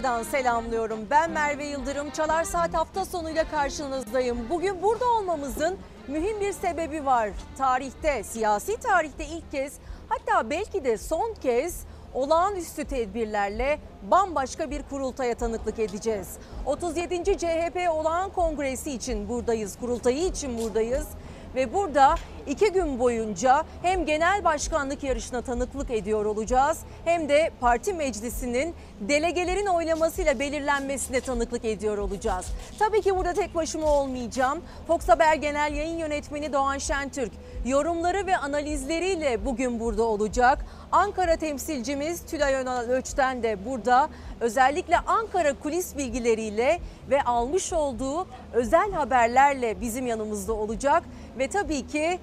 [0.00, 0.98] Ankara'dan selamlıyorum.
[1.10, 2.10] Ben Merve Yıldırım.
[2.10, 4.38] Çalar Saat hafta sonuyla karşınızdayım.
[4.50, 5.78] Bugün burada olmamızın
[6.08, 7.30] mühim bir sebebi var.
[7.58, 9.72] Tarihte, siyasi tarihte ilk kez
[10.08, 13.78] hatta belki de son kez olağanüstü tedbirlerle
[14.10, 16.28] bambaşka bir kurultaya tanıklık edeceğiz.
[16.66, 17.38] 37.
[17.38, 21.06] CHP Olağan Kongresi için buradayız, kurultayı için buradayız.
[21.54, 22.14] Ve burada
[22.46, 29.66] iki gün boyunca hem genel başkanlık yarışına tanıklık ediyor olacağız hem de parti meclisinin delegelerin
[29.66, 32.46] oylamasıyla belirlenmesine tanıklık ediyor olacağız.
[32.78, 34.60] Tabii ki burada tek başıma olmayacağım.
[34.86, 37.32] Fox Haber Genel Yayın Yönetmeni Doğan Şentürk
[37.66, 40.66] yorumları ve analizleriyle bugün burada olacak.
[40.92, 44.08] Ankara temsilcimiz Tülay Önal Öç'ten de burada
[44.40, 46.80] özellikle Ankara kulis bilgileriyle
[47.10, 51.02] ve almış olduğu özel haberlerle bizim yanımızda olacak.
[51.38, 52.18] Ve tabii ki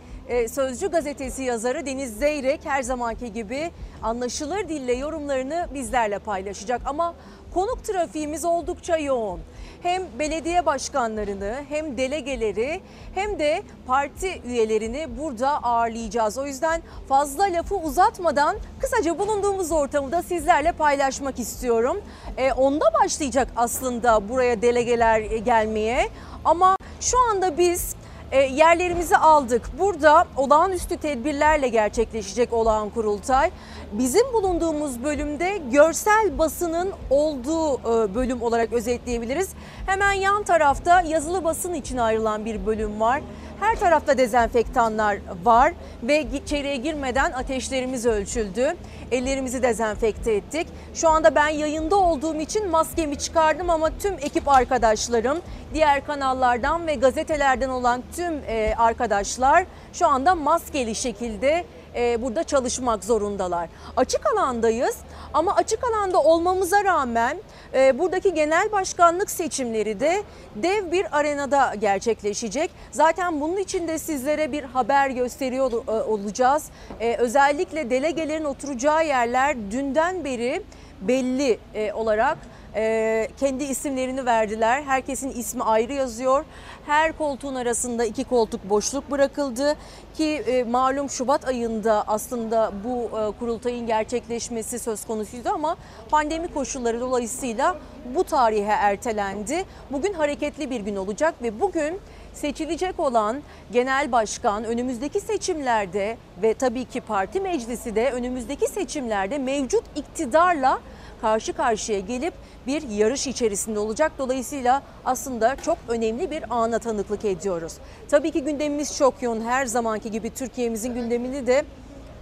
[0.50, 3.72] Sözcü gazetesi yazarı Deniz Zeyrek her zamanki gibi
[4.04, 6.82] anlaşılır dille yorumlarını bizlerle paylaşacak.
[6.86, 7.16] Ama
[7.54, 9.40] konuk trafiğimiz oldukça yoğun.
[9.84, 12.82] Hem belediye başkanlarını hem delegeleri
[13.16, 16.38] hem de parti üyelerini burada ağırlayacağız.
[16.38, 22.02] O yüzden fazla lafı uzatmadan kısaca bulunduğumuz ortamı da sizlerle paylaşmak istiyorum.
[22.38, 26.10] E, onda başlayacak aslında buraya delegeler gelmeye
[26.46, 29.70] ama şu anda biz e, yerlerimizi aldık.
[29.80, 33.52] Burada olağanüstü tedbirlerle gerçekleşecek olağan kurultay.
[33.92, 39.50] Bizim bulunduğumuz bölümde görsel basının olduğu e, bölüm olarak özetleyebiliriz.
[39.86, 43.22] Hemen yan tarafta yazılı basın için ayrılan bir bölüm var.
[43.60, 48.76] Her tarafta dezenfektanlar var ve içeriye girmeden ateşlerimiz ölçüldü.
[49.12, 50.68] Ellerimizi dezenfekte ettik.
[50.94, 55.38] Şu anda ben yayında olduğum için maskemi çıkardım ama tüm ekip arkadaşlarım,
[55.74, 61.66] diğer kanallardan ve gazetelerden olan tüm e, arkadaşlar şu anda maskeli şekilde
[61.96, 63.70] e, burada çalışmak zorundalar.
[63.98, 64.98] Açık alandayız
[65.34, 67.38] ama açık alanda olmamıza rağmen
[67.74, 70.24] e, buradaki genel başkanlık seçimleri de
[70.56, 72.72] dev bir arenada gerçekleşecek.
[72.92, 76.66] Zaten bunun için de sizlere bir haber gösteriyor e, olacağız.
[77.00, 80.64] E, özellikle delegelerin oturacağı yerler dünden beri
[81.02, 82.38] belli e, olarak
[82.76, 84.84] e, kendi isimlerini verdiler.
[84.84, 86.46] Herkesin ismi ayrı yazıyor.
[86.86, 89.76] Her koltuğun arasında iki koltuk boşluk bırakıldı
[90.18, 95.78] ki e, malum Şubat ayında aslında bu e, kurultayın gerçekleşmesi söz konusuydu ama
[96.10, 97.78] pandemi koşulları dolayısıyla
[98.16, 99.66] bu tarihe ertelendi.
[99.92, 102.00] Bugün hareketli bir gün olacak ve bugün
[102.34, 103.42] seçilecek olan
[103.72, 110.80] genel başkan önümüzdeki seçimlerde ve tabii ki parti meclisi de önümüzdeki seçimlerde mevcut iktidarla
[111.22, 112.34] karşı karşıya gelip
[112.68, 114.12] bir yarış içerisinde olacak.
[114.18, 117.74] Dolayısıyla aslında çok önemli bir ana tanıklık ediyoruz.
[118.10, 119.42] Tabii ki gündemimiz çok yoğun.
[119.42, 121.66] Her zamanki gibi Türkiye'mizin gündemini de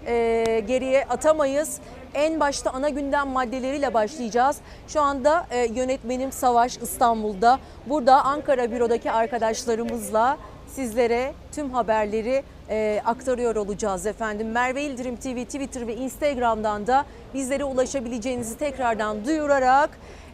[0.08, 1.80] e, geriye atamayız.
[2.14, 4.58] En başta ana gündem maddeleriyle başlayacağız.
[4.88, 7.60] Şu anda e, yönetmenim Savaş İstanbul'da.
[7.86, 10.38] Burada Ankara bürodaki arkadaşlarımızla
[10.76, 14.52] sizlere tüm haberleri e, aktarıyor olacağız efendim.
[14.52, 19.90] Merve İldirim TV Twitter ve Instagram'dan da bizlere ulaşabileceğinizi tekrardan duyurarak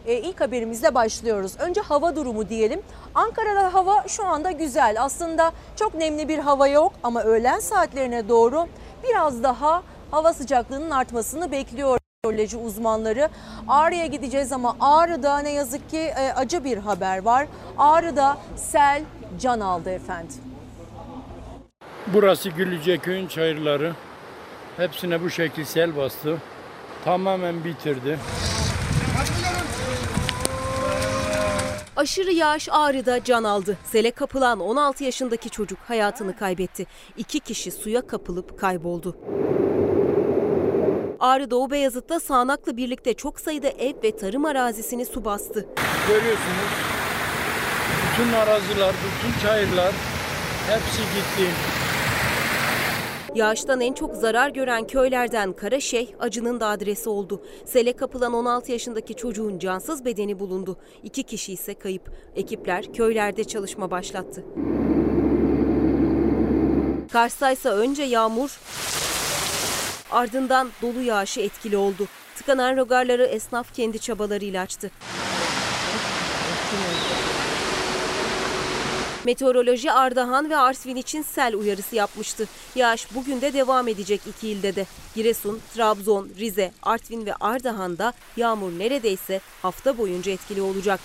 [0.06, 1.52] e, ilk haberimizle başlıyoruz.
[1.58, 2.80] Önce hava durumu diyelim.
[3.14, 5.02] Ankara'da hava şu anda güzel.
[5.02, 8.66] Aslında çok nemli bir hava yok ama öğlen saatlerine doğru
[9.08, 13.28] biraz daha hava sıcaklığının artmasını bekliyor meteoroloji uzmanları.
[13.68, 17.46] Ağrı'ya gideceğiz ama Ağrı'da ne yazık ki e, acı bir haber var.
[17.78, 19.02] Ağrı'da sel
[19.40, 20.36] can aldı efendim.
[22.06, 23.92] Burası Güllüceköy'ün çayırları.
[24.76, 26.38] Hepsine bu şekil sel bastı.
[27.04, 28.18] Tamamen bitirdi.
[31.96, 33.78] Aşırı yağış Ağrı'da can aldı.
[33.84, 36.86] Sele kapılan 16 yaşındaki çocuk hayatını kaybetti.
[37.16, 39.16] İki kişi suya kapılıp kayboldu.
[41.20, 45.66] Ağrı Doğu Beyazıt'ta sağanakla birlikte çok sayıda ev ve tarım arazisini su bastı.
[46.08, 46.72] Görüyorsunuz.
[48.12, 49.92] Bütün araziler, bütün çayırlar
[50.68, 51.50] hepsi gitti.
[53.34, 57.42] Yağıştan en çok zarar gören köylerden Karaşeh acının da adresi oldu.
[57.64, 60.76] Sele kapılan 16 yaşındaki çocuğun cansız bedeni bulundu.
[61.02, 62.12] İki kişi ise kayıp.
[62.36, 64.44] Ekipler köylerde çalışma başlattı.
[67.12, 68.60] Kars'ta ise önce yağmur
[70.10, 72.06] ardından dolu yağışı etkili oldu.
[72.36, 74.90] Tıkanan rogarları esnaf kendi çabalarıyla açtı.
[79.24, 82.48] Meteoroloji Ardahan ve Artvin için sel uyarısı yapmıştı.
[82.74, 84.86] Yağış bugün de devam edecek iki ilde de.
[85.14, 91.00] Giresun, Trabzon, Rize, Artvin ve Ardahan'da yağmur neredeyse hafta boyunca etkili olacak.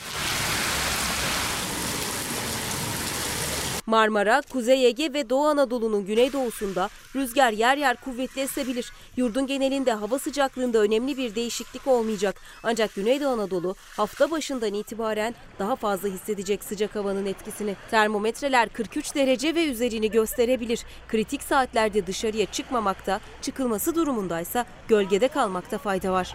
[3.88, 8.92] Marmara, Kuzey Ege ve Doğu Anadolu'nun güneydoğusunda rüzgar yer yer kuvvetli esebilir.
[9.18, 12.42] Yurdun genelinde hava sıcaklığında önemli bir değişiklik olmayacak.
[12.64, 17.76] Ancak Güneydoğu Anadolu hafta başından itibaren daha fazla hissedecek sıcak havanın etkisini.
[17.92, 20.84] Termometreler 43 derece ve üzerini gösterebilir.
[21.08, 26.34] Kritik saatlerde dışarıya çıkmamakta, çıkılması durumundaysa gölgede kalmakta fayda var.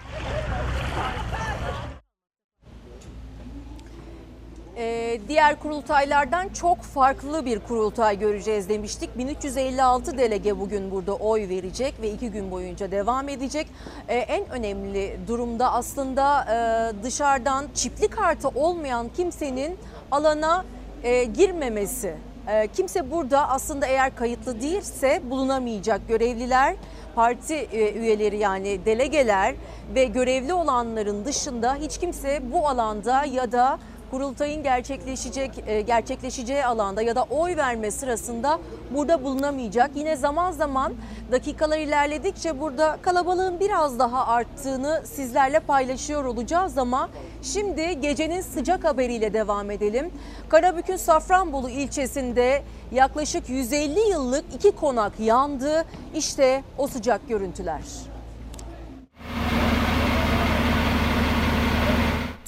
[4.77, 9.19] Ee, diğer kurultaylardan çok farklı bir kurultay göreceğiz demiştik.
[9.19, 13.67] 1356 delege bugün burada oy verecek ve iki gün boyunca devam edecek.
[14.09, 19.79] Ee, en önemli durumda aslında e, dışarıdan çipli kartı olmayan kimsenin
[20.11, 20.65] alana
[21.03, 22.15] e, girmemesi.
[22.49, 26.77] E, kimse burada aslında eğer kayıtlı değilse bulunamayacak görevliler
[27.15, 29.55] parti e, üyeleri yani delegeler
[29.95, 33.79] ve görevli olanların dışında hiç kimse bu alanda ya da
[34.13, 38.59] kurultayın gerçekleşecek e, gerçekleşeceği alanda ya da oy verme sırasında
[38.95, 39.91] burada bulunamayacak.
[39.95, 40.95] Yine zaman zaman
[41.33, 47.09] dakikalar ilerledikçe burada kalabalığın biraz daha arttığını sizlerle paylaşıyor olacağız ama
[47.43, 50.11] şimdi gecenin sıcak haberiyle devam edelim.
[50.49, 52.63] Karabük'ün Safranbolu ilçesinde
[52.93, 55.85] yaklaşık 150 yıllık iki konak yandı.
[56.15, 58.12] İşte o sıcak görüntüler.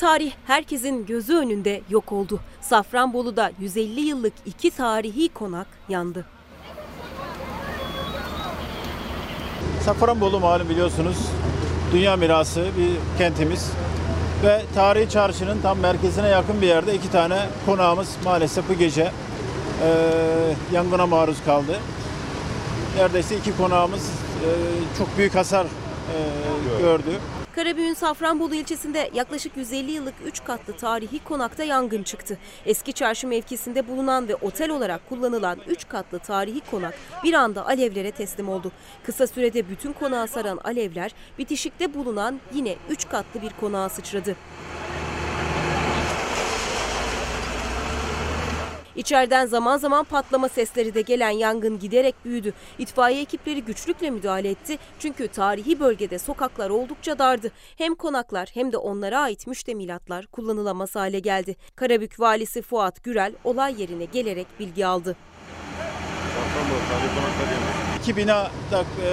[0.05, 2.41] Tarih herkesin gözü önünde yok oldu.
[2.61, 6.25] Safranbolu'da 150 yıllık iki tarihi konak yandı.
[9.85, 11.17] Safranbolu malum biliyorsunuz
[11.93, 13.71] dünya mirası bir kentimiz
[14.45, 19.91] ve tarihi çarşının tam merkezine yakın bir yerde iki tane konağımız maalesef bu gece e,
[20.73, 21.79] yangına maruz kaldı.
[22.97, 24.11] Neredeyse iki konağımız
[24.45, 24.49] e,
[24.99, 27.21] çok büyük hasar e, gördü.
[27.55, 32.39] Karabük'ün Safranbolu ilçesinde yaklaşık 150 yıllık 3 katlı tarihi konakta yangın çıktı.
[32.67, 38.11] Eski çarşı mevkisinde bulunan ve otel olarak kullanılan 3 katlı tarihi konak bir anda alevlere
[38.11, 38.73] teslim oldu.
[39.05, 44.37] Kısa sürede bütün konağı saran alevler bitişikte bulunan yine 3 katlı bir konağa sıçradı.
[48.96, 52.52] İçeriden zaman zaman patlama sesleri de gelen yangın giderek büyüdü.
[52.79, 54.79] İtfaiye ekipleri güçlükle müdahale etti.
[54.99, 57.52] Çünkü tarihi bölgede sokaklar oldukça dardı.
[57.79, 61.56] Hem konaklar hem de onlara ait müştemilatlar kullanılamaz hale geldi.
[61.76, 65.17] Karabük valisi Fuat Gürel olay yerine gelerek bilgi aldı.
[68.00, 69.08] İki bina da e,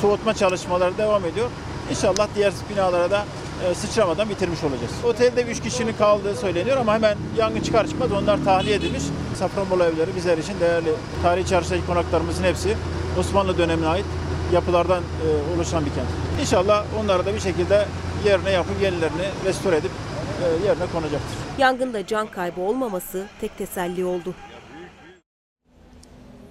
[0.00, 1.50] soğutma çalışmaları devam ediyor.
[1.90, 3.24] İnşallah diğer binalara da
[3.70, 4.92] e, sıçramadan bitirmiş olacağız.
[5.04, 9.02] Otelde 3 kişinin kaldığı söyleniyor ama hemen yangın çıkar çıkmaz onlar tahliye edilmiş.
[9.34, 10.92] Safranbolu evleri bizler için değerli.
[11.22, 12.76] Tarihi çarşıdaki konaklarımızın hepsi
[13.18, 14.04] Osmanlı dönemine ait
[14.52, 16.08] yapılardan e, oluşan bir kent.
[16.40, 17.86] İnşallah onları da bir şekilde
[18.24, 19.90] yerine yapıp yenilerini restore edip
[20.44, 21.38] e, yerine konacaktır.
[21.58, 24.34] Yangında can kaybı olmaması tek teselli oldu.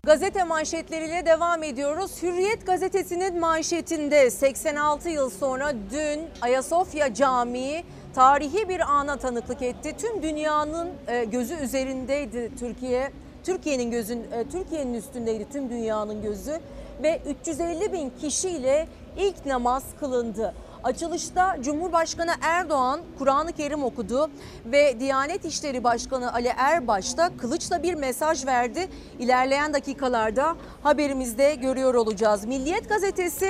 [0.08, 2.24] Gazete manşetleriyle devam ediyoruz.
[2.24, 7.84] Hürriyet gazetesinin manşetinde 86 yıl sonra dün Ayasofya Camii
[8.16, 9.96] tarihi bir ana tanıklık etti.
[9.98, 13.12] Tüm dünyanın e, gözü üzerindeydi Türkiye.
[13.44, 16.60] Türkiye'nin gözün e, Türkiye'nin üstündeydi tüm dünyanın gözü
[17.04, 20.54] ve 350 bin kişiyle ilk namaz kılındı.
[20.84, 24.30] Açılışta Cumhurbaşkanı Erdoğan Kur'an-ı Kerim okudu
[24.66, 28.88] ve Diyanet İşleri Başkanı Ali Erbaş da kılıçla bir mesaj verdi.
[29.20, 32.46] İlerleyen dakikalarda haberimizde görüyor olacağız.
[32.46, 33.50] Milliyet gazetesi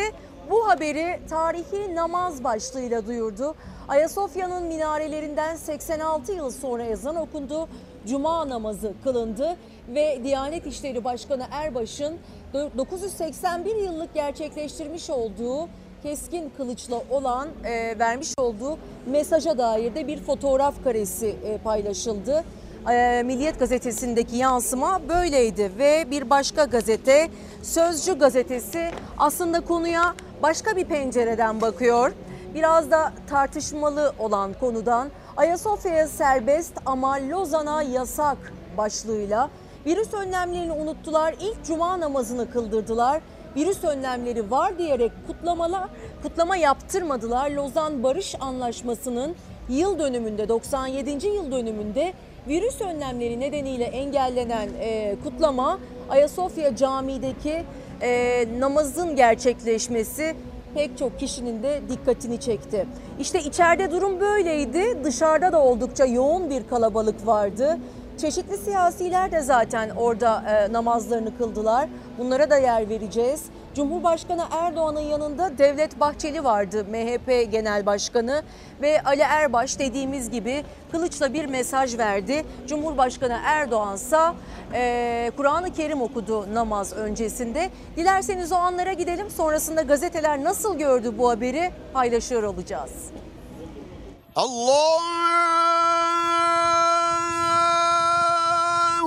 [0.49, 3.55] bu haberi tarihi namaz başlığıyla duyurdu.
[3.87, 7.69] Ayasofya'nın minarelerinden 86 yıl sonra ezan okundu.
[8.07, 9.57] Cuma namazı kılındı
[9.87, 12.17] ve Diyanet İşleri Başkanı Erbaş'ın
[12.53, 15.69] 981 yıllık gerçekleştirmiş olduğu
[16.03, 22.43] keskin kılıçla olan e, vermiş olduğu mesaja dair de bir fotoğraf karesi e, paylaşıldı.
[22.91, 27.29] E, Milliyet gazetesindeki yansıma böyleydi ve bir başka gazete
[27.63, 32.11] Sözcü gazetesi aslında konuya başka bir pencereden bakıyor.
[32.53, 38.37] Biraz da tartışmalı olan konudan Ayasofya'ya serbest ama Lozan'a yasak
[38.77, 39.49] başlığıyla
[39.85, 41.35] virüs önlemlerini unuttular.
[41.41, 43.21] İlk cuma namazını kıldırdılar
[43.57, 45.89] virüs önlemleri var diyerek kutlamalar,
[46.23, 47.51] kutlama yaptırmadılar.
[47.51, 49.35] Lozan Barış Anlaşması'nın
[49.69, 51.27] yıl dönümünde 97.
[51.27, 52.13] yıl dönümünde
[52.47, 57.63] virüs önlemleri nedeniyle engellenen e, kutlama Ayasofya Camii'deki
[58.01, 60.35] e, namazın gerçekleşmesi
[60.73, 62.85] pek çok kişinin de dikkatini çekti.
[63.19, 65.03] İşte içeride durum böyleydi.
[65.03, 67.77] Dışarıda da oldukça yoğun bir kalabalık vardı.
[68.17, 71.89] Çeşitli siyasiler de zaten orada e, namazlarını kıldılar.
[72.17, 73.43] Bunlara da yer vereceğiz.
[73.75, 78.43] Cumhurbaşkanı Erdoğan'ın yanında Devlet Bahçeli vardı MHP Genel Başkanı
[78.81, 82.45] ve Ali Erbaş dediğimiz gibi kılıçla bir mesaj verdi.
[82.67, 84.35] Cumhurbaşkanı Erdoğansa
[84.73, 87.69] eee Kur'an-ı Kerim okudu namaz öncesinde.
[87.97, 92.91] Dilerseniz o anlara gidelim sonrasında gazeteler nasıl gördü bu haberi paylaşıyor olacağız.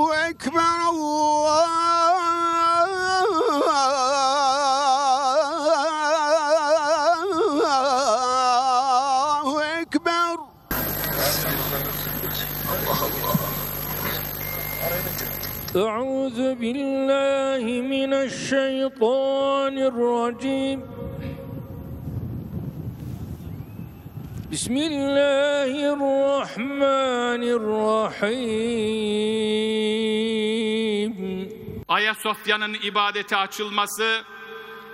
[0.01, 0.61] Allahu Ekber
[9.41, 10.37] Allahu Ekber
[15.71, 17.65] أعوذ بالله
[17.95, 20.79] من الشيطان الرجيم.
[24.53, 29.70] بسم الله الرحمن الرحيم.
[31.91, 34.25] Ayasofya'nın ibadete açılması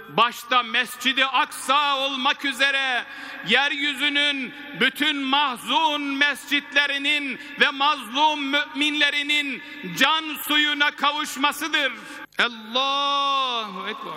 [0.09, 3.05] başta Mescid-i Aksa olmak üzere
[3.47, 9.63] yeryüzünün bütün mahzun mescitlerinin ve mazlum müminlerinin
[9.99, 11.93] can suyuna kavuşmasıdır.
[12.39, 14.13] Allahu Ekber.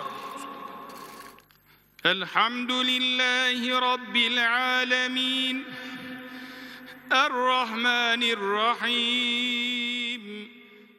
[2.04, 5.66] Elhamdülillahi Rabbil alemin.
[7.10, 9.89] Errahmanirrahim.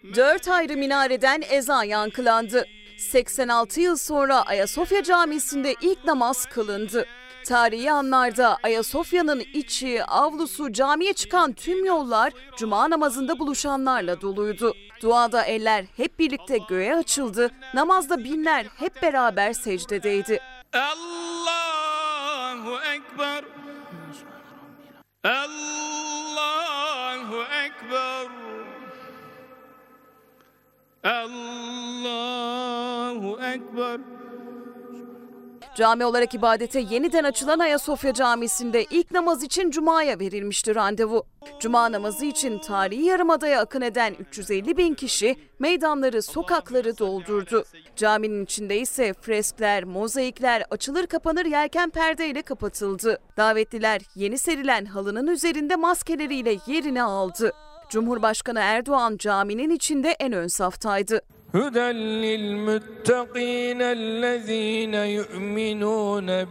[0.03, 2.65] Dört ayrı minareden ezan yankılandı.
[2.97, 7.05] 86 yıl sonra Ayasofya Camisi'nde ilk namaz kılındı.
[7.45, 14.73] Tarihi anlarda Ayasofya'nın içi, avlusu, camiye çıkan tüm yollar cuma namazında buluşanlarla doluydu.
[15.01, 20.39] Duada eller hep birlikte göğe açıldı, namazda binler hep beraber secdedeydi.
[20.73, 21.61] Allahu
[22.93, 23.43] Ekber.
[25.23, 26.63] Allahu
[27.43, 28.60] Ekber.
[31.03, 32.91] Allahu
[33.41, 33.99] Ekber.
[35.75, 41.23] Cami olarak ibadete yeniden açılan Ayasofya Camisi'nde ilk namaz için Cuma'ya verilmişti randevu.
[41.59, 47.63] Cuma namazı için tarihi yarımadaya akın eden 350 bin kişi meydanları, sokakları doldurdu.
[47.95, 53.19] Caminin içinde ise freskler, mozaikler açılır kapanır yelken perdeyle kapatıldı.
[53.37, 57.53] Davetliler yeni serilen halının üzerinde maskeleriyle yerini aldı.
[57.91, 61.21] Cumhurbaşkanı Erdoğan caminin içinde en ön saftaydı.
[61.53, 65.07] Hüden lil muttakînellezîne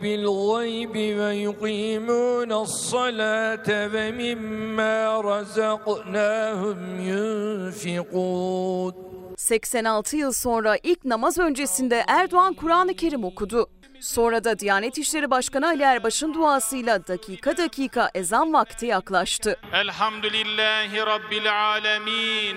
[0.02, 8.94] bil gaybi ve yuqîmûne's-salâte ve mimmâ razaknâhum yunfikûn.
[9.36, 13.70] 86 yıl sonra ilk namaz öncesinde Erdoğan Kur'an-ı Kerim okudu.
[14.00, 19.56] Sonra da Diyanet İşleri Başkanı Ali Erbaş'ın duasıyla dakika dakika ezan vakti yaklaştı.
[19.72, 22.56] Elhamdülillahi Rabbil alemin.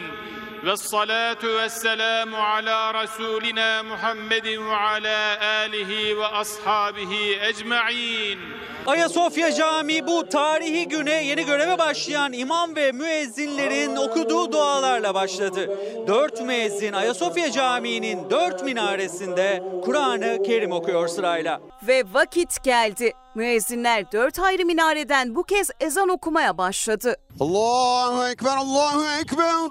[0.66, 8.40] Ve salatu ve selamu ala Resulina Muhammedin ve ala alihi ve ashabihi ecma'in.
[8.86, 15.70] Ayasofya Camii bu tarihi güne yeni göreve başlayan imam ve müezzinlerin okuduğu dualarla başladı.
[16.08, 21.62] Dört müezzin Ayasofya Camii'nin dört minaresinde Kur'an-ı Kerim okuyor sırayla.
[21.88, 23.14] Ve vakit geldi.
[23.36, 27.16] Müezzinler dört ayrı minareden bu kez ezan okumaya başladı.
[27.40, 29.70] Allahu Ekber, Allahu Ekber.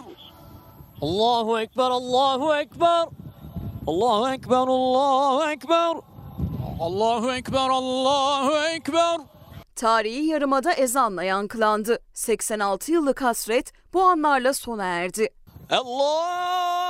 [1.00, 3.07] Allahu Ekber, Allahu Ekber.
[3.87, 5.97] Allahu Ekber, Allahu Ekber.
[6.81, 9.21] Allahu Ekber, Allahu Ekber.
[9.76, 11.99] Tarihi yarımada ezanla yankılandı.
[12.14, 15.28] 86 yıllık hasret bu anlarla sona erdi.
[15.71, 16.81] Allah!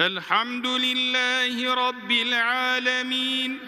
[0.00, 3.60] Elhamdülillahi Rabbil alemin.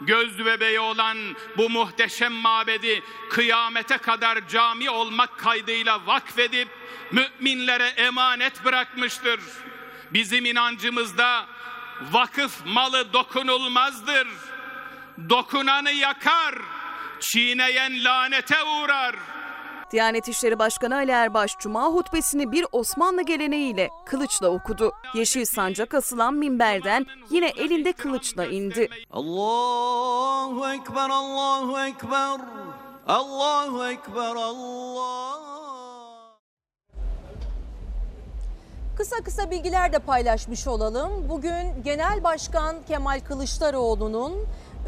[0.00, 1.18] göz bebeği olan
[1.56, 6.68] bu muhteşem mabedi kıyamete kadar cami olmak kaydıyla vakfedip
[7.12, 9.40] müminlere emanet bırakmıştır.
[10.12, 11.46] Bizim inancımızda
[12.12, 14.28] vakıf malı dokunulmazdır.
[15.29, 16.55] Dokunanı yakar,
[17.19, 19.15] çiğneyen lanete uğrar.
[19.91, 24.91] Diyanet İşleri Başkanı Ali Erbaş Cuma hutbesini bir Osmanlı geleneğiyle kılıçla okudu.
[25.13, 28.89] Yeşil sancak asılan minberden yine elinde kılıçla indi.
[29.11, 32.39] Allahu Ekber, Allahu Ekber,
[33.07, 35.43] Allahu Ekber, Allah.
[38.97, 41.29] Kısa kısa bilgiler de paylaşmış olalım.
[41.29, 44.33] Bugün Genel Başkan Kemal Kılıçdaroğlu'nun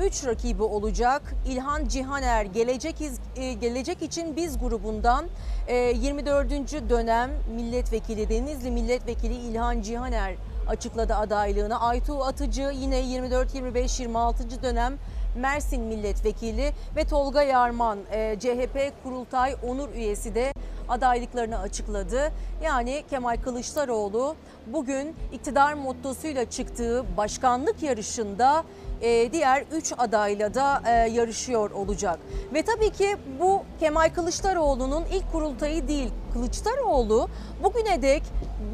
[0.02, 1.36] 3 rakibi olacak.
[1.48, 2.96] İlhan Cihaner Gelecek,
[3.36, 5.25] e, Gelecek için Biz grubundan
[5.68, 6.52] e, 24.
[6.90, 10.36] dönem milletvekili Denizli milletvekili İlhan Cihaner
[10.68, 11.80] açıkladı adaylığını.
[11.82, 14.64] Aytuğ Atıcı yine 24 25 26.
[14.64, 14.94] dönem
[15.36, 20.54] Mersin milletvekili ve Tolga Yarman e, CHP Kurultay Onur üyesi de
[20.90, 22.32] adaylıklarını açıkladı.
[22.64, 24.36] Yani Kemal Kılıçdaroğlu
[24.68, 28.64] bugün iktidar mottosuyla çıktığı başkanlık yarışında
[29.02, 32.20] e, diğer 3 adayla da e, yarışıyor olacak.
[32.54, 36.10] Ve tabii ki bu Kemal Kılıçdaroğlu'nun ilk kurultayı değil.
[36.34, 37.30] Kılıçdaroğlu
[37.66, 38.24] bugüne dek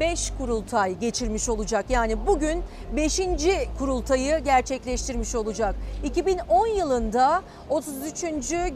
[0.00, 1.84] 5 kurultay geçirmiş olacak.
[1.88, 2.62] Yani bugün
[2.96, 3.20] 5.
[3.78, 5.74] kurultayı gerçekleştirmiş olacak.
[6.04, 8.20] 2010 yılında 33.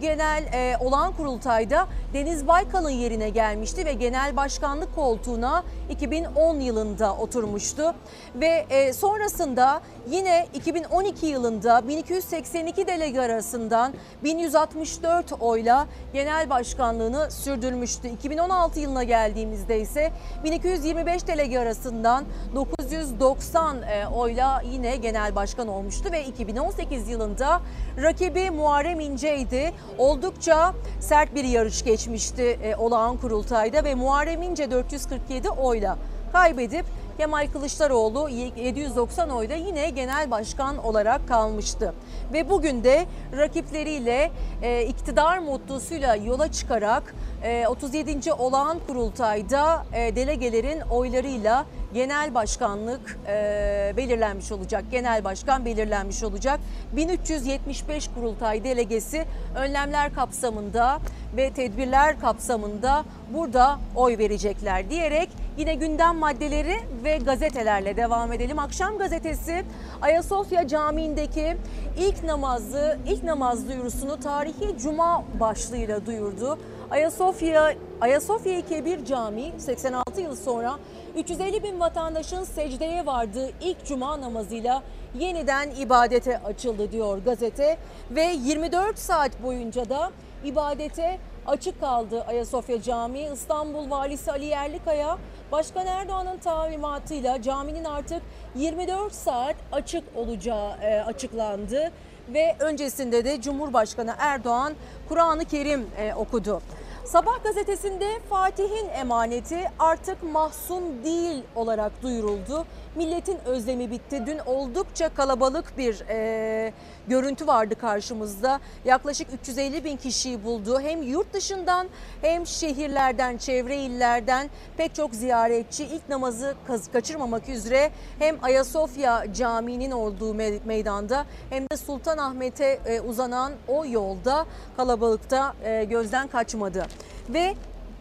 [0.00, 7.94] genel e, olan kurultayda Deniz Baykal'ın yerine gelmişti ve genel başkanlık koltuğuna 2010 yılında oturmuştu.
[8.34, 9.80] Ve e, sonrasında
[10.10, 13.94] yine 2012 yılında 1282 delege arasından
[14.24, 18.08] 1164 oyla genel başkanlığını sürdürmüştü.
[18.08, 20.05] 2016 yılına geldiğimizde ise
[20.44, 27.60] 1225 delege arasından 990 e, oyla yine genel başkan olmuştu ve 2018 yılında
[28.02, 29.72] rakibi Muharrem İnce'ydi.
[29.98, 35.98] Oldukça sert bir yarış geçmişti e, olağan kurultayda ve Muharrem İnce 447 oyla
[36.32, 36.84] kaybedip
[37.18, 41.94] Kemal Kılıçdaroğlu 790 oyda yine genel başkan olarak kalmıştı.
[42.32, 43.06] Ve bugün de
[43.36, 44.30] rakipleriyle
[44.62, 48.32] e, iktidar mottosuyla yola çıkarak e, 37.
[48.32, 54.84] olağan kurultayda e, delegelerin oylarıyla genel başkanlık e, belirlenmiş olacak.
[54.90, 56.60] Genel başkan belirlenmiş olacak.
[56.92, 59.24] 1375 kurultay delegesi
[59.56, 60.98] önlemler kapsamında
[61.36, 68.58] ve tedbirler kapsamında burada oy verecekler diyerek yine gündem maddeleri ve gazetelerle devam edelim.
[68.58, 69.64] Akşam gazetesi
[70.02, 71.56] Ayasofya Camii'ndeki
[71.98, 76.58] ilk namazı, ilk namaz duyurusunu tarihi cuma başlığıyla duyurdu.
[76.90, 80.78] Ayasofya Ayasofya Kebir Camii 86 yıl sonra
[81.16, 84.82] 350 bin vatandaşın secdeye vardığı ilk cuma namazıyla
[85.18, 87.76] yeniden ibadete açıldı diyor gazete
[88.10, 90.10] ve 24 saat boyunca da
[90.44, 93.30] ibadete açık kaldı Ayasofya Camii.
[93.32, 95.18] İstanbul Valisi Ali Yerlikaya
[95.52, 98.22] Başkan Erdoğan'ın talimatıyla caminin artık
[98.54, 101.92] 24 saat açık olacağı e, açıklandı
[102.28, 104.74] ve öncesinde de Cumhurbaşkanı Erdoğan
[105.08, 106.60] Kur'an-ı Kerim e, okudu.
[107.06, 112.66] Sabah gazetesinde Fatih'in emaneti artık mahzun değil olarak duyuruldu.
[112.96, 114.22] Milletin özlemi bitti.
[114.26, 116.72] Dün oldukça kalabalık bir e,
[117.08, 118.60] görüntü vardı karşımızda.
[118.84, 120.80] Yaklaşık 350 bin kişiyi buldu.
[120.80, 121.86] Hem yurt dışından
[122.22, 126.54] hem şehirlerden, çevre illerden pek çok ziyaretçi ilk namazı
[126.92, 134.46] kaçırmamak üzere hem Ayasofya Camii'nin olduğu me- meydanda hem de Sultanahmet'e e, uzanan o yolda
[134.76, 136.86] kalabalıkta e, gözden kaçmadı.
[137.28, 137.54] Ve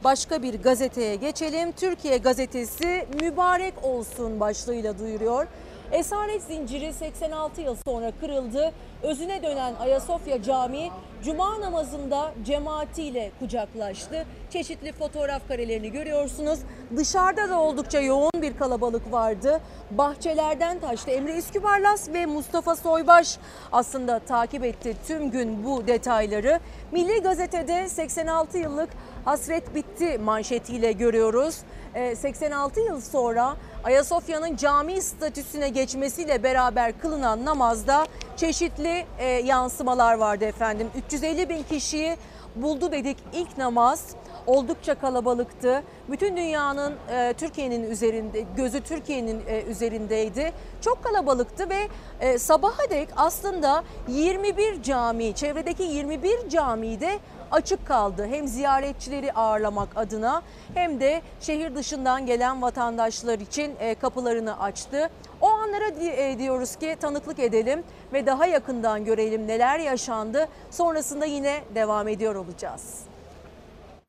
[0.05, 1.71] başka bir gazeteye geçelim.
[1.71, 5.47] Türkiye gazetesi mübarek olsun başlığıyla duyuruyor.
[5.91, 8.71] Esaret zinciri 86 yıl sonra kırıldı.
[9.03, 10.91] Özüne dönen Ayasofya Camii
[11.23, 14.25] Cuma namazında cemaatiyle kucaklaştı.
[14.49, 16.59] Çeşitli fotoğraf karelerini görüyorsunuz.
[16.97, 19.61] Dışarıda da oldukça yoğun bir kalabalık vardı.
[19.91, 21.11] Bahçelerden taştı.
[21.11, 23.37] Emre Üskübarlas ve Mustafa Soybaş
[23.71, 26.59] aslında takip etti tüm gün bu detayları.
[26.91, 28.89] Milli Gazete'de 86 yıllık
[29.25, 31.57] hasret bitti manşetiyle görüyoruz.
[31.95, 40.45] Ee, 86 yıl sonra Ayasofya'nın cami statüsüne geçmesiyle beraber kılınan namazda çeşitli e, yansımalar vardı
[40.45, 40.87] efendim.
[40.95, 42.17] 350 bin kişiyi
[42.55, 44.09] buldu dedik ilk namaz
[44.47, 45.83] oldukça kalabalıktı.
[46.09, 50.53] Bütün dünyanın e, Türkiye'nin üzerinde gözü Türkiye'nin e, üzerindeydi.
[50.81, 51.87] Çok kalabalıktı ve
[52.19, 57.19] e, sabaha dek aslında 21 cami, çevredeki 21 camide
[57.51, 58.27] açık kaldı.
[58.31, 60.41] Hem ziyaretçileri ağırlamak adına
[60.73, 65.09] hem de şehir dışından gelen vatandaşlar için e, kapılarını açtı.
[65.41, 70.47] O anlara e, diyoruz ki tanıklık edelim ve daha yakından görelim neler yaşandı.
[70.71, 73.14] Sonrasında yine devam ediyor olacağız.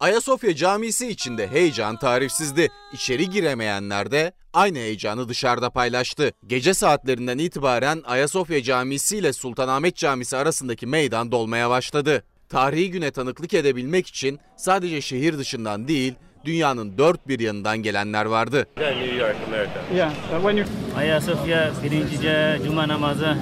[0.00, 2.68] Ayasofya Camisi içinde heyecan tarifsizdi.
[2.92, 6.32] İçeri giremeyenler de aynı heyecanı dışarıda paylaştı.
[6.46, 12.24] Gece saatlerinden itibaren Ayasofya Camisi ile Sultanahmet Camisi arasındaki meydan dolmaya başladı.
[12.48, 18.66] Tarihi güne tanıklık edebilmek için sadece şehir dışından değil, Dünyanın dört bir yanından gelenler vardı.
[20.96, 23.36] Ayasofya birinci cuma namazı.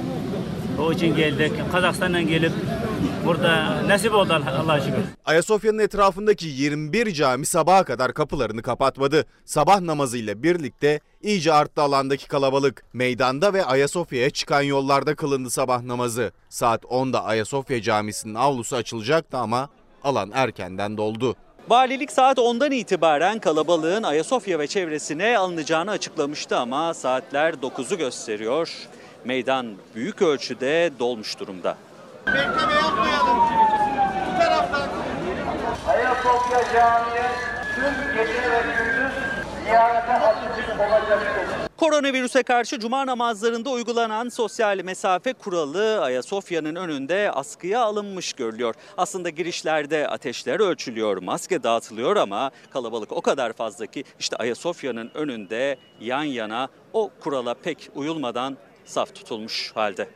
[0.79, 1.53] O için geldik.
[1.73, 2.53] Kazakistan'dan gelip
[3.29, 5.03] burada nasip oldu Allah'a şükür.
[5.25, 9.25] Ayasofya'nın etrafındaki 21 cami sabaha kadar kapılarını kapatmadı.
[9.45, 12.85] Sabah namazıyla birlikte iyice arttı alandaki kalabalık.
[12.93, 16.33] Meydanda ve Ayasofya'ya çıkan yollarda kılındı sabah namazı.
[16.49, 19.69] Saat 10'da Ayasofya Camisi'nin avlusu açılacaktı ama
[20.05, 21.37] alan erkenden doldu.
[21.69, 28.71] Valilik saat 10'dan itibaren kalabalığın Ayasofya ve çevresine alınacağını açıklamıştı ama saatler 9'u gösteriyor.
[29.25, 31.77] Meydan büyük ölçüde dolmuş durumda.
[32.35, 33.39] Bekleme yapmayalım.
[34.27, 34.89] Bu taraftan.
[35.89, 37.29] Ayasofya Camii
[37.75, 39.13] tüm gece ve gündüz
[39.65, 41.69] ziyarete açık olacaktır.
[41.77, 48.75] Koronavirüse karşı cuma namazlarında uygulanan sosyal mesafe kuralı Ayasofya'nın önünde askıya alınmış görülüyor.
[48.97, 55.79] Aslında girişlerde ateşler ölçülüyor, maske dağıtılıyor ama kalabalık o kadar fazla ki işte Ayasofya'nın önünde
[56.01, 60.09] yan yana o kurala pek uyulmadan saf tutulmuş halde.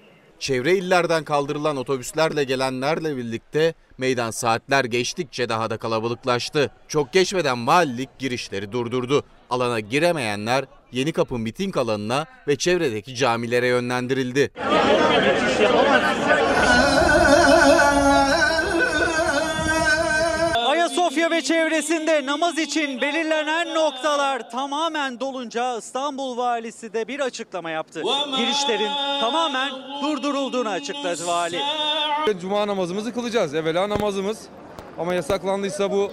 [0.42, 6.70] Çevre illerden kaldırılan otobüslerle gelenlerle birlikte meydan saatler geçtikçe daha da kalabalıklaştı.
[6.88, 9.24] Çok geçmeden valilik girişleri durdurdu.
[9.50, 14.50] Alana giremeyenler Yeni Kapı miting alanına ve çevredeki camilere yönlendirildi.
[21.22, 28.02] Ayasofya ve çevresinde namaz için belirlenen noktalar tamamen dolunca İstanbul valisi de bir açıklama yaptı.
[28.36, 31.60] Girişlerin tamamen durdurulduğunu açıkladı vali.
[32.40, 33.54] Cuma namazımızı kılacağız.
[33.54, 34.38] Evvela namazımız.
[34.98, 36.12] Ama yasaklandıysa bu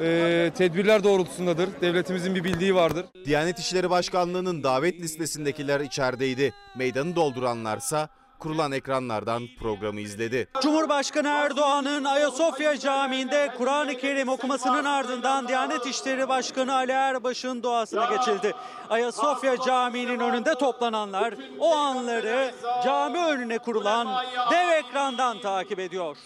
[0.00, 1.68] e, tedbirler doğrultusundadır.
[1.80, 3.06] Devletimizin bir bildiği vardır.
[3.26, 6.54] Diyanet İşleri Başkanlığı'nın davet listesindekiler içerideydi.
[6.76, 8.08] Meydanı dolduranlarsa
[8.40, 10.48] kurulan ekranlardan programı izledi.
[10.62, 18.52] Cumhurbaşkanı Erdoğan'ın Ayasofya Camii'nde Kur'an-ı Kerim okumasının ardından Diyanet İşleri Başkanı Ali Erbaş'ın duasına geçildi.
[18.90, 26.16] Ayasofya Camii'nin önünde toplananlar o anları cami önüne kurulan dev ekrandan takip ediyor.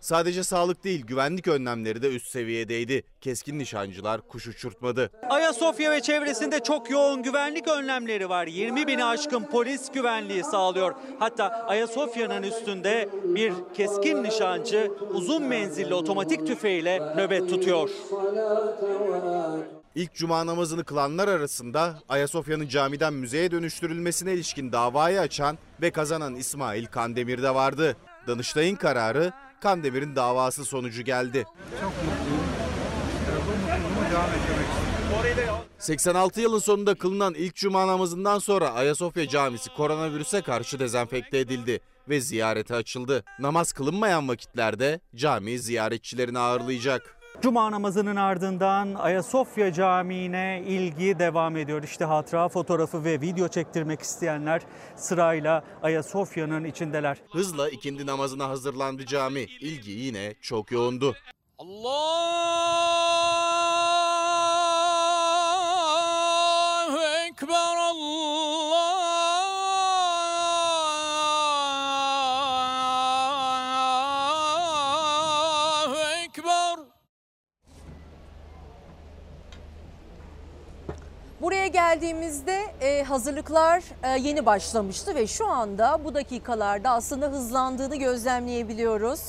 [0.00, 3.02] Sadece sağlık değil güvenlik önlemleri de üst seviyedeydi.
[3.20, 5.10] Keskin nişancılar kuş uçurtmadı.
[5.30, 8.46] Ayasofya ve çevresinde çok yoğun güvenlik önlemleri var.
[8.46, 10.94] 20 bini aşkın polis güvenliği sağlıyor.
[11.18, 17.90] Hatta Ayasofya'nın üstünde bir keskin nişancı uzun menzilli otomatik tüfeğiyle nöbet tutuyor.
[19.94, 26.86] İlk cuma namazını kılanlar arasında Ayasofya'nın camiden müzeye dönüştürülmesine ilişkin davayı açan ve kazanan İsmail
[26.86, 27.96] Kandemir de vardı.
[28.26, 31.46] Danıştay'ın kararı Kandemir'in davası sonucu geldi.
[31.80, 32.44] Çok mutluyum.
[34.12, 34.67] Devam istiyorum.
[35.78, 42.20] 86 yılın sonunda kılınan ilk cuma namazından sonra Ayasofya Camisi koronavirüse karşı dezenfekte edildi ve
[42.20, 43.24] ziyarete açıldı.
[43.38, 47.18] Namaz kılınmayan vakitlerde cami ziyaretçilerini ağırlayacak.
[47.42, 51.82] Cuma namazının ardından Ayasofya Camii'ne ilgi devam ediyor.
[51.82, 54.62] İşte hatıra fotoğrafı ve video çektirmek isteyenler
[54.96, 57.18] sırayla Ayasofya'nın içindeler.
[57.32, 59.40] Hızla ikindi namazına hazırlandı cami.
[59.40, 61.16] İlgi yine çok yoğundu.
[61.58, 63.17] Allahu
[67.42, 67.96] Ekber Allahu
[76.24, 76.78] Ekber
[81.40, 89.20] Buraya geldiğimizde e, hazırlıklar e, yeni başlamıştı ve şu anda bu dakikalarda aslında hızlandığını gözlemleyebiliyoruz.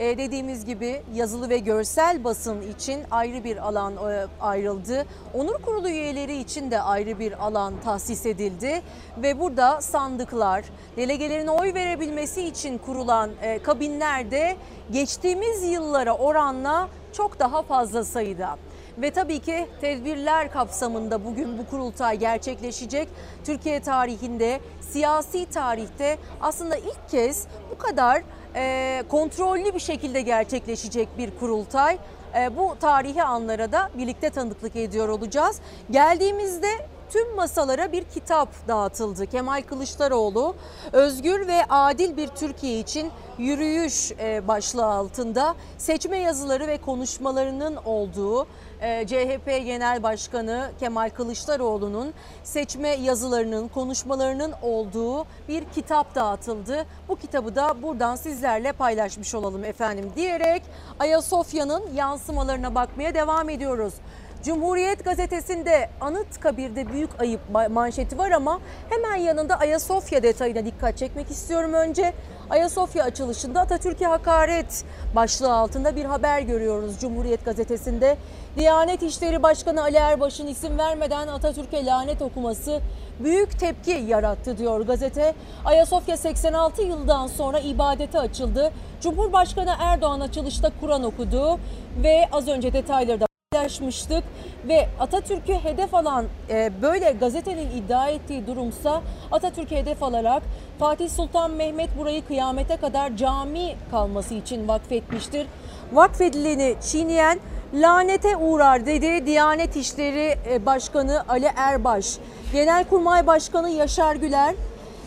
[0.00, 5.06] E, dediğimiz gibi yazılı ve görsel basın için ayrı bir alan e, ayrıldı.
[5.34, 8.82] Onur kurulu üyeleri için de ayrı bir alan tahsis edildi
[9.22, 10.64] ve burada sandıklar,
[10.96, 14.56] delegelerin oy verebilmesi için kurulan e, kabinler de
[14.92, 18.56] geçtiğimiz yıllara oranla çok daha fazla sayıda.
[18.98, 23.08] Ve tabii ki tedbirler kapsamında bugün bu kurultay gerçekleşecek.
[23.44, 28.22] Türkiye tarihinde, siyasi tarihte aslında ilk kez bu kadar
[28.56, 31.98] e, kontrollü bir şekilde gerçekleşecek bir kurultay.
[32.38, 35.60] E, bu tarihi anlara da birlikte tanıklık ediyor olacağız.
[35.90, 36.68] Geldiğimizde
[37.10, 39.26] tüm masalara bir kitap dağıtıldı.
[39.26, 40.54] Kemal Kılıçdaroğlu
[40.92, 48.46] özgür ve adil bir Türkiye için yürüyüş e, başlığı altında seçme yazıları ve konuşmalarının olduğu
[48.80, 52.14] e, CHP Genel Başkanı Kemal Kılıçdaroğlu'nun
[52.44, 56.86] seçme yazılarının, konuşmalarının olduğu bir kitap dağıtıldı.
[57.08, 60.62] Bu kitabı da buradan sizlerle paylaşmış olalım efendim diyerek
[60.98, 63.94] Ayasofya'nın yansımalarına bakmaya devam ediyoruz.
[64.44, 71.72] Cumhuriyet gazetesinde Anıtkabir'de büyük ayıp manşeti var ama hemen yanında Ayasofya detayına dikkat çekmek istiyorum
[71.72, 72.12] önce.
[72.50, 74.84] Ayasofya açılışında Atatürk'e hakaret
[75.16, 78.16] başlığı altında bir haber görüyoruz Cumhuriyet gazetesinde.
[78.56, 82.80] Diyanet İşleri Başkanı Ali Erbaş'ın isim vermeden Atatürk'e lanet okuması
[83.18, 85.34] büyük tepki yarattı diyor gazete.
[85.64, 88.72] Ayasofya 86 yıldan sonra ibadete açıldı.
[89.00, 91.58] Cumhurbaşkanı Erdoğan açılışta Kur'an okudu
[92.02, 94.24] ve az önce detayları da paylaşmıştık
[94.68, 100.42] ve Atatürk'ü hedef alan e, böyle gazetenin iddia ettiği durumsa Atatürk'ü hedef alarak
[100.78, 105.46] Fatih Sultan Mehmet burayı kıyamete kadar cami kalması için vakfetmiştir.
[105.92, 107.38] Vakfedileni çiğneyen
[107.74, 112.18] lanete uğrar dedi Diyanet İşleri e, Başkanı Ali Erbaş.
[112.52, 114.54] Genelkurmay Başkanı Yaşar Güler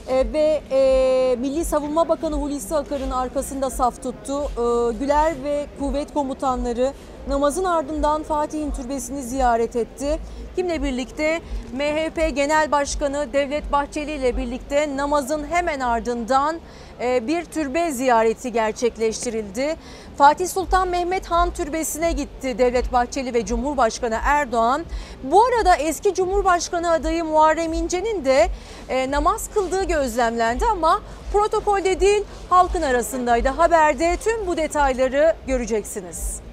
[0.07, 4.41] e, ve e, Milli Savunma Bakanı Hulusi Akar'ın arkasında saf tuttu.
[4.43, 6.93] E, Güler ve kuvvet komutanları
[7.27, 10.19] namazın ardından Fatih'in türbesini ziyaret etti.
[10.55, 11.41] Kimle birlikte?
[11.73, 16.55] MHP Genel Başkanı Devlet Bahçeli ile birlikte namazın hemen ardından
[17.01, 19.75] e, bir türbe ziyareti gerçekleştirildi.
[20.17, 24.83] Fatih Sultan Mehmet Han Türbesi'ne gitti Devlet Bahçeli ve Cumhurbaşkanı Erdoğan.
[25.23, 28.47] Bu arada eski Cumhurbaşkanı adayı Muharrem İnce'nin de
[28.89, 31.01] e, namaz kıldığı gözlemlendi ama
[31.33, 33.49] protokolde değil halkın arasındaydı.
[33.49, 36.52] Haberde tüm bu detayları göreceksiniz.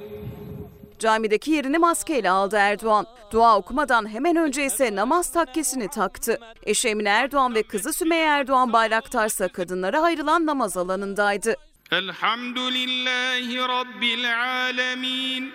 [1.01, 3.07] Camideki yerini maskeyle aldı Erdoğan.
[3.31, 6.39] Dua okumadan hemen önce ise namaz takkesini taktı.
[6.63, 11.55] Eşi Emine Erdoğan ve kızı Sümeyye Erdoğan Bayraktarsa kadınlara ayrılan namaz alanındaydı.
[11.91, 15.51] Elhamdülillahi Rabbil alemin.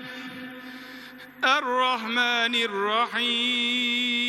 [1.43, 4.26] Errahmanirrahim.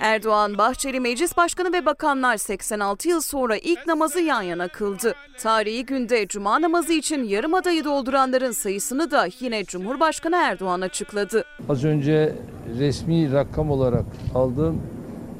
[0.00, 5.14] Erdoğan, Bahçeli Meclis Başkanı ve bakanlar 86 yıl sonra ilk namazı yan yana kıldı.
[5.38, 11.44] Tarihi günde cuma namazı için yarım adayı dolduranların sayısını da yine Cumhurbaşkanı Erdoğan açıkladı.
[11.68, 12.34] Az önce
[12.78, 14.82] resmi rakam olarak aldığım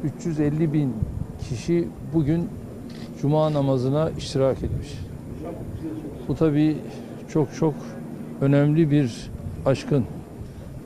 [0.04, 0.94] 350 bin
[1.48, 2.48] kişi bugün
[3.20, 4.88] cuma namazına iştirak etmiş.
[6.28, 6.76] Bu tabii
[7.32, 7.74] çok çok
[8.40, 9.30] önemli bir
[9.66, 10.04] aşkın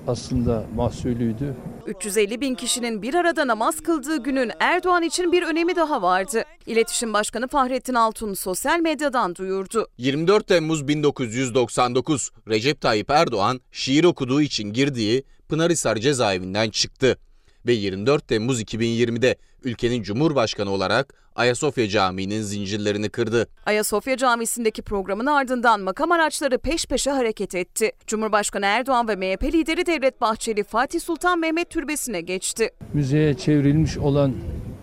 [0.06, 1.54] aslında mahsulüydü.
[1.90, 6.44] 350 bin kişinin bir arada namaz kıldığı günün Erdoğan için bir önemi daha vardı.
[6.66, 9.88] İletişim Başkanı Fahrettin Altun sosyal medyadan duyurdu.
[9.98, 17.18] 24 Temmuz 1999 Recep Tayyip Erdoğan şiir okuduğu için girdiği Pınarhisar cezaevinden çıktı
[17.66, 23.48] ve 24 Temmuz 2020'de ülkenin Cumhurbaşkanı olarak Ayasofya Camii'nin zincirlerini kırdı.
[23.66, 27.92] Ayasofya Camisi'ndeki programın ardından makam araçları peş peşe hareket etti.
[28.06, 32.70] Cumhurbaşkanı Erdoğan ve MHP lideri Devlet Bahçeli Fatih Sultan Mehmet Türbesi'ne geçti.
[32.92, 34.32] Müzeye çevrilmiş olan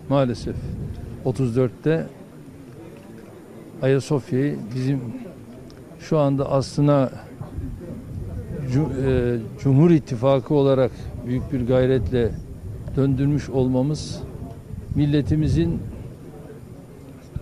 [0.08, 0.56] maalesef
[1.24, 2.06] 34'te
[3.82, 5.00] Ayasofya'yı bizim
[6.00, 7.10] şu anda aslına
[9.62, 10.90] Cumhur İttifakı olarak
[11.26, 12.30] büyük bir gayretle
[12.96, 14.22] döndürmüş olmamız
[14.98, 15.82] milletimizin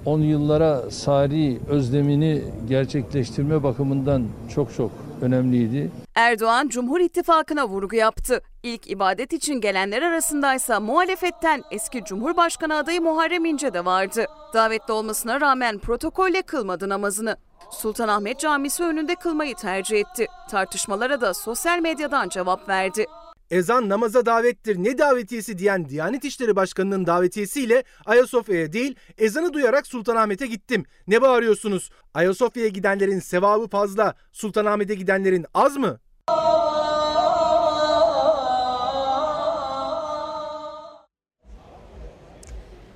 [0.04, 4.90] 10 yıllara sari özlemini gerçekleştirme bakımından çok çok
[5.22, 5.90] önemliydi.
[6.14, 8.40] Erdoğan Cumhur İttifakı'na vurgu yaptı.
[8.62, 14.26] İlk ibadet için gelenler arasındaysa muhalefetten eski Cumhurbaşkanı adayı Muharrem İnce de vardı.
[14.54, 17.36] Davetli olmasına rağmen protokolle kılmadı namazını.
[17.70, 20.26] Sultanahmet Camisi önünde kılmayı tercih etti.
[20.50, 23.06] Tartışmalara da sosyal medyadan cevap verdi.
[23.50, 30.46] Ezan namaza davettir ne davetiyesi diyen Diyanet İşleri Başkanı'nın davetiyesiyle Ayasofya'ya değil ezanı duyarak Sultanahmet'e
[30.46, 30.84] gittim.
[31.06, 31.90] Ne bağırıyorsunuz?
[32.14, 35.98] Ayasofya'ya gidenlerin sevabı fazla, Sultanahmet'e gidenlerin az mı?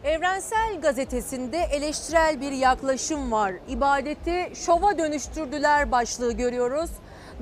[0.04, 3.54] Evrensel Gazetesi'nde eleştirel bir yaklaşım var.
[3.68, 6.90] İbadeti şova dönüştürdüler başlığı görüyoruz.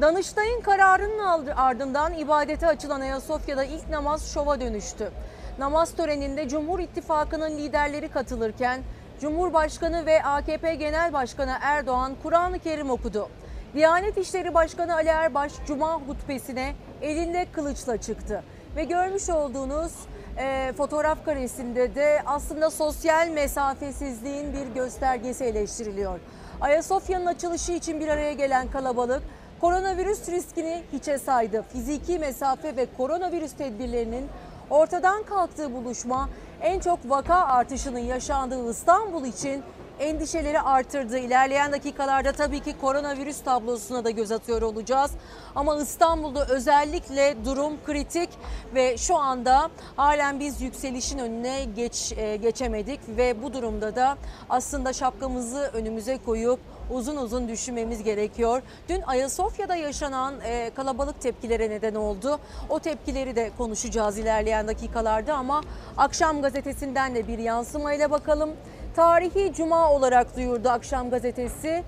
[0.01, 5.11] Danıştay'ın kararının ardından ibadete açılan Ayasofya'da ilk namaz şova dönüştü.
[5.59, 8.81] Namaz töreninde Cumhur İttifakı'nın liderleri katılırken
[9.21, 13.29] Cumhurbaşkanı ve AKP Genel Başkanı Erdoğan Kur'an-ı Kerim okudu.
[13.75, 18.43] Diyanet İşleri Başkanı Ali Erbaş Cuma hutbesine elinde kılıçla çıktı.
[18.77, 19.93] Ve görmüş olduğunuz
[20.37, 26.21] e, fotoğraf karesinde de aslında sosyal mesafesizliğin bir göstergesi eleştiriliyor.
[26.61, 29.23] Ayasofya'nın açılışı için bir araya gelen kalabalık
[29.61, 31.65] koronavirüs riskini hiçe saydı.
[31.73, 34.27] Fiziki mesafe ve koronavirüs tedbirlerinin
[34.71, 36.29] ortadan kalktığı buluşma
[36.61, 39.63] en çok vaka artışının yaşandığı İstanbul için
[40.01, 41.19] endişeleri artırdı.
[41.19, 45.11] İlerleyen dakikalarda tabii ki koronavirüs tablosuna da göz atıyor olacağız.
[45.55, 48.29] Ama İstanbul'da özellikle durum kritik
[48.75, 54.19] ve şu anda halen biz yükselişin önüne geç e, geçemedik ve bu durumda da
[54.51, 58.63] aslında şapkamızı önümüze koyup uzun uzun düşünmemiz gerekiyor.
[58.89, 62.39] Dün Ayasofya'da yaşanan e, kalabalık tepkilere neden oldu.
[62.69, 65.63] O tepkileri de konuşacağız ilerleyen dakikalarda ama
[65.97, 68.51] Akşam gazetesinden de bir yansımayla bakalım.
[68.99, 71.85] Tarihi Cuma olarak duyurdu Akşam gazetesi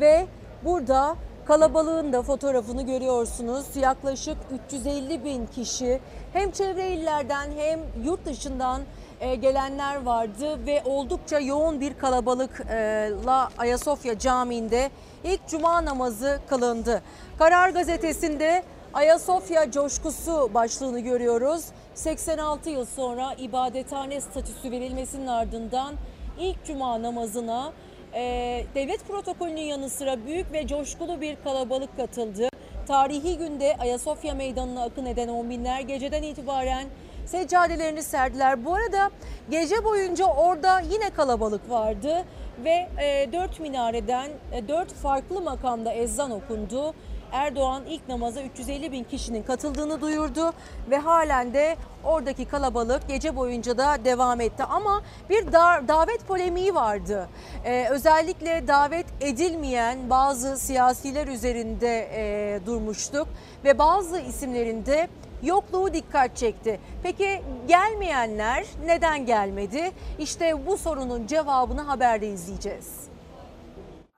[0.00, 0.26] ve
[0.64, 3.76] burada kalabalığın da fotoğrafını görüyorsunuz.
[3.76, 4.36] Yaklaşık
[4.68, 6.00] 350 bin kişi
[6.32, 8.82] hem çevre illerden hem yurt dışından
[9.20, 14.90] e, gelenler vardı ve oldukça yoğun bir kalabalıkla Ayasofya Camii'nde
[15.24, 17.02] ilk cuma namazı kılındı.
[17.38, 18.62] Karar gazetesinde
[18.94, 21.64] Ayasofya coşkusu başlığını görüyoruz.
[21.94, 25.94] 86 yıl sonra ibadethane statüsü verilmesinin ardından
[26.38, 27.72] ilk cuma namazına
[28.14, 32.48] e, devlet protokolünün yanı sıra büyük ve coşkulu bir kalabalık katıldı.
[32.88, 36.86] Tarihi günde Ayasofya Meydanı'na akın eden on binler geceden itibaren
[37.26, 38.64] seccadelerini serdiler.
[38.64, 39.10] Bu arada
[39.50, 42.24] gece boyunca orada yine kalabalık vardı
[42.64, 46.94] ve e, dört minareden e, dört farklı makamda ezan okundu.
[47.34, 50.52] Erdoğan ilk namaza 350 bin kişinin katıldığını duyurdu
[50.90, 54.64] ve halen de oradaki kalabalık gece boyunca da devam etti.
[54.64, 57.28] Ama bir da- davet polemiği vardı.
[57.64, 63.28] Ee, özellikle davet edilmeyen bazı siyasiler üzerinde e, durmuştuk
[63.64, 65.08] ve bazı isimlerinde
[65.42, 66.80] yokluğu dikkat çekti.
[67.02, 69.90] Peki gelmeyenler neden gelmedi?
[70.18, 73.13] İşte bu sorunun cevabını haberde izleyeceğiz.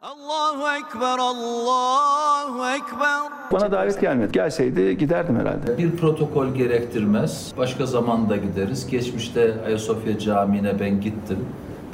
[0.02, 3.32] Allahu Ekber, Allahu Ekber.
[3.52, 4.32] Bana davet gelmedi.
[4.32, 5.78] Gelseydi giderdim herhalde.
[5.78, 7.52] Bir protokol gerektirmez.
[7.58, 8.86] Başka zamanda gideriz.
[8.86, 11.38] Geçmişte Ayasofya Camii'ne ben gittim.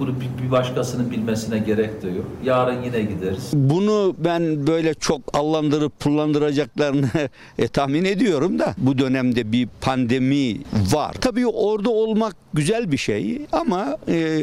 [0.03, 2.27] Bunu bir başkasının bilmesine gerek de yok.
[2.45, 3.51] Yarın yine gideriz.
[3.53, 7.11] Bunu ben böyle çok allandırıp pullandıracaklarını
[7.59, 10.59] e, tahmin ediyorum da bu dönemde bir pandemi
[10.93, 11.13] var.
[11.21, 14.41] Tabii orada olmak güzel bir şey ama e,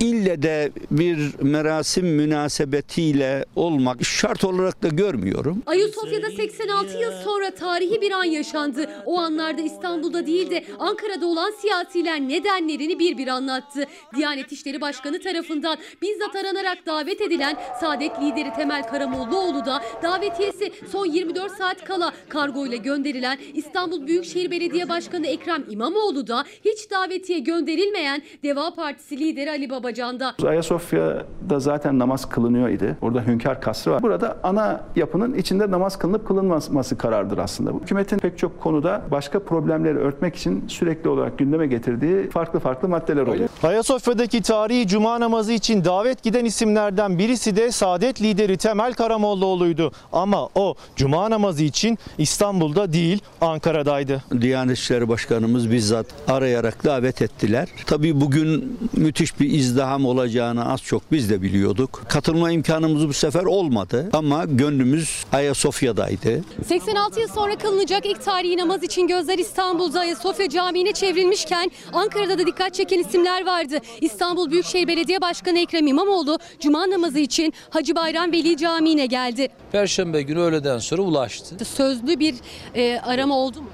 [0.00, 5.62] ille de bir merasim münasebetiyle olmak şart olarak da görmüyorum.
[5.66, 8.90] Ayasofya'da 86 yıl sonra tarihi bir an yaşandı.
[9.06, 13.84] O anlarda İstanbul'da değil de Ankara'da olan siyasiler nedenlerini bir bir anlattı.
[14.16, 21.06] Diyanet İşleri Başkanı tarafından bizzat aranarak davet edilen Saadet lideri Temel Karamollaoğlu da davetiyesi son
[21.06, 28.22] 24 saat kala kargoyla gönderilen İstanbul Büyükşehir Belediye Başkanı Ekrem İmamoğlu da hiç davetiye gönderilmeyen
[28.42, 30.34] Deva Partisi lideri Ali Babacan'da.
[30.46, 32.96] Ayasofya'da zaten namaz kılınıyor idi.
[33.02, 34.02] Orada hünkâr kasrı var.
[34.02, 37.70] Burada ana yapının içinde namaz kılınıp kılınmaması karardır aslında.
[37.70, 43.26] Hükümetin pek çok konuda başka problemleri örtmek için sürekli olarak gündeme getirdiği farklı farklı maddeler
[43.26, 43.48] oluyor.
[43.62, 49.92] Ayasofya'daki tarihi cuma namazı için davet giden isimlerden birisi de Saadet lideri Temel Karamollaoğlu'ydu.
[50.12, 54.22] Ama o cuma namazı için İstanbul'da değil Ankara'daydı.
[54.40, 57.68] Diyanet İşleri Başkanımız bizzat arayarak davet ettiler.
[57.86, 62.02] Tabii bugün müthiş bir izdiham olacağını az çok biz de biliyorduk.
[62.08, 66.44] Katılma imkanımız bu sefer olmadı ama gönlümüz Ayasofya'daydı.
[66.66, 72.46] 86 yıl sonra kılınacak ilk tarihi namaz için gözler İstanbul'da Ayasofya Camii'ne çevrilmişken Ankara'da da
[72.46, 73.78] dikkat çeken isimler vardı.
[74.00, 79.48] İstanbul Büyükşehir Belediye Başkanı Ekrem İmamoğlu Cuma namazı için Hacı Bayram Veli Camii'ne geldi.
[79.72, 81.64] Perşembe günü öğleden sonra ulaştı.
[81.64, 82.34] Sözlü bir
[82.74, 83.68] e, arama oldu mu?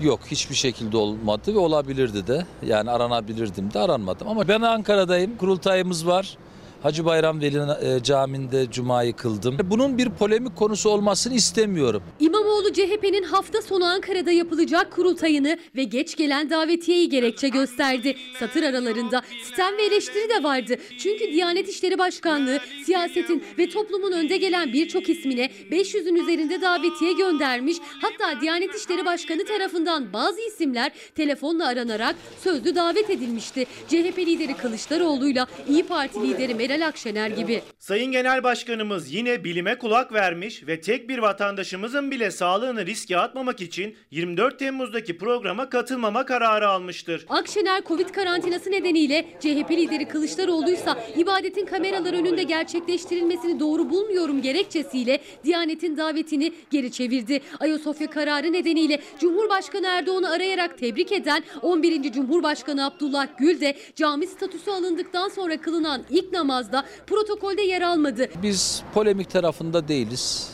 [0.00, 2.46] Yok hiçbir şekilde olmadı ve olabilirdi de.
[2.66, 4.28] Yani aranabilirdim de aranmadım.
[4.28, 5.36] Ama ben Ankara'dayım.
[5.36, 6.36] Kurultayımız var.
[6.84, 9.58] Hacı Bayram Veli e, Camii'nde Cuma'yı kıldım.
[9.64, 12.02] Bunun bir polemik konusu olmasını istemiyorum.
[12.20, 18.16] İmamoğlu CHP'nin hafta sonu Ankara'da yapılacak kurultayını ve geç gelen davetiyeyi gerekçe gösterdi.
[18.38, 20.76] Satır aralarında sitem ve eleştiri de vardı.
[20.98, 27.76] Çünkü Diyanet İşleri Başkanlığı siyasetin ve toplumun önde gelen birçok ismine 500'ün üzerinde davetiye göndermiş.
[28.00, 33.66] Hatta Diyanet İşleri Başkanı tarafından bazı isimler telefonla aranarak sözlü davet edilmişti.
[33.88, 37.62] CHP lideri Kılıçdaroğlu'yla İyi Parti lideri Meral Akşener gibi.
[37.78, 43.60] Sayın Genel Başkanımız yine bilime kulak vermiş ve tek bir vatandaşımızın bile sağlığını riske atmamak
[43.60, 47.26] için 24 Temmuz'daki programa katılmama kararı almıştır.
[47.28, 55.96] Akşener Covid karantinası nedeniyle CHP lideri Kılıçdaroğlu'ysa ibadetin kameralar önünde gerçekleştirilmesini doğru bulmuyorum gerekçesiyle Diyanet'in
[55.96, 57.40] davetini geri çevirdi.
[57.60, 62.12] Ayasofya kararı nedeniyle Cumhurbaşkanı Erdoğan'ı arayarak tebrik eden 11.
[62.12, 66.32] Cumhurbaşkanı Abdullah Gül de cami statüsü alındıktan sonra kılınan ilk
[66.72, 68.28] namazda protokolde yer almadı.
[68.42, 70.50] Biz polemik tarafında değiliz.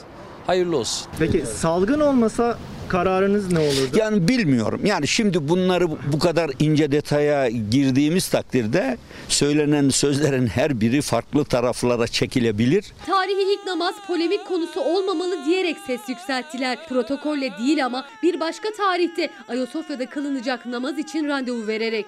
[0.46, 1.06] Hayırlı olsun.
[1.18, 2.58] Peki salgın olmasa
[2.88, 3.96] kararınız ne olurdu?
[3.96, 4.80] Yani bilmiyorum.
[4.84, 8.98] Yani şimdi bunları bu kadar ince detaya girdiğimiz takdirde
[9.28, 12.92] söylenen sözlerin her biri farklı taraflara çekilebilir.
[13.06, 16.88] Tarihi ilk namaz polemik konusu olmamalı diyerek ses yükselttiler.
[16.88, 22.06] Protokolle değil ama bir başka tarihte Ayasofya'da kılınacak namaz için randevu vererek.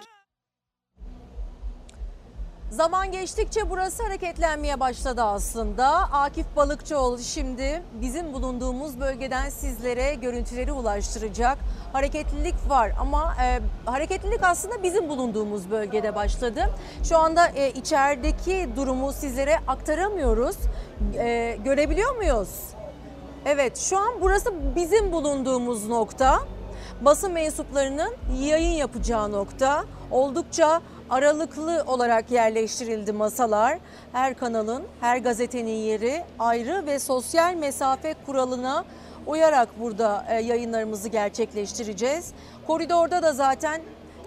[2.73, 5.89] Zaman geçtikçe burası hareketlenmeye başladı aslında.
[6.13, 11.59] Akif Balıkçıoğlu şimdi bizim bulunduğumuz bölgeden sizlere görüntüleri ulaştıracak.
[11.93, 13.61] Hareketlilik var ama e,
[13.91, 16.71] hareketlilik aslında bizim bulunduğumuz bölgede başladı.
[17.09, 20.57] Şu anda e, içerideki durumu sizlere aktaramıyoruz.
[21.15, 22.49] E, görebiliyor muyuz?
[23.47, 26.39] Evet şu an burası bizim bulunduğumuz nokta.
[27.01, 29.85] Basın mensuplarının yayın yapacağı nokta.
[30.11, 30.81] Oldukça
[31.13, 33.79] aralıklı olarak yerleştirildi masalar.
[34.13, 38.85] Her kanalın, her gazetenin yeri ayrı ve sosyal mesafe kuralına
[39.27, 42.33] uyarak burada e, yayınlarımızı gerçekleştireceğiz.
[42.67, 43.81] Koridorda da zaten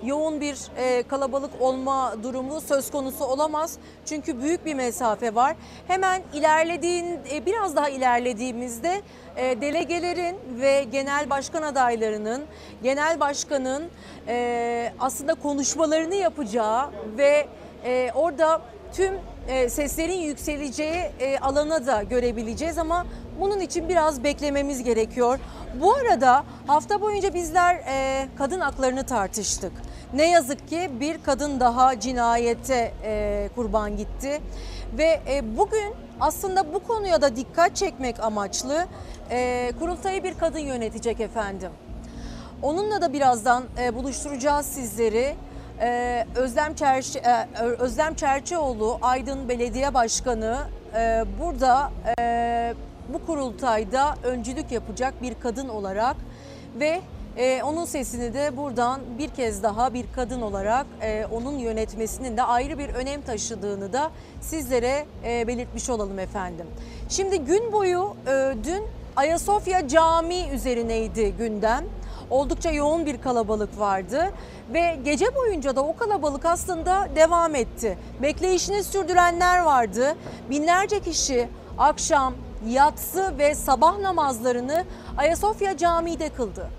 [0.04, 3.78] yoğun bir e, kalabalık olma durumu söz konusu olamaz.
[4.06, 5.56] Çünkü büyük bir mesafe var.
[5.88, 9.02] Hemen ilerlediğin e, biraz daha ilerlediğimizde
[9.36, 12.44] e, delegelerin ve genel başkan adaylarının,
[12.84, 13.84] genel başkanın
[14.28, 17.48] e, aslında konuşmalarını yapacağı ve
[17.86, 18.62] e, orada
[18.94, 19.14] tüm
[19.48, 23.06] e, seslerin yükseleceği e, alana da görebileceğiz ama
[23.40, 25.40] bunun için biraz beklememiz gerekiyor.
[25.82, 29.72] Bu arada hafta boyunca bizler e, kadın haklarını tartıştık.
[30.14, 34.42] Ne yazık ki bir kadın daha cinayete e, kurban gitti
[34.98, 38.86] ve e, bugün aslında bu konuya da dikkat çekmek amaçlı
[39.32, 41.72] e, kurultayı bir kadın yönetecek efendim.
[42.62, 45.36] Onunla da birazdan e, buluşturacağız sizleri.
[45.82, 50.58] E, Özlem Çerçi, e, Özlem Çerçioğlu Aydın Belediye Başkanı
[50.96, 52.74] e, burada e,
[53.14, 56.16] bu kurultayda öncülük yapacak bir kadın olarak
[56.80, 57.02] ve
[57.64, 60.86] onun sesini de buradan bir kez daha bir kadın olarak
[61.32, 64.12] onun yönetmesinin de ayrı bir önem taşıdığını da
[64.42, 65.06] sizlere
[65.48, 66.66] belirtmiş olalım efendim.
[67.10, 68.16] Şimdi gün boyu
[68.64, 68.84] dün
[69.16, 71.86] Ayasofya Camii üzerineydi gündem.
[72.30, 74.32] Oldukça yoğun bir kalabalık vardı
[74.74, 77.98] ve gece boyunca da o kalabalık aslında devam etti.
[78.22, 80.16] Bekleyişini sürdürenler vardı.
[80.50, 81.48] Binlerce kişi
[81.78, 82.34] akşam,
[82.68, 84.86] yatsı ve sabah namazlarını
[85.18, 86.70] Ayasofya Camii'de kıldı.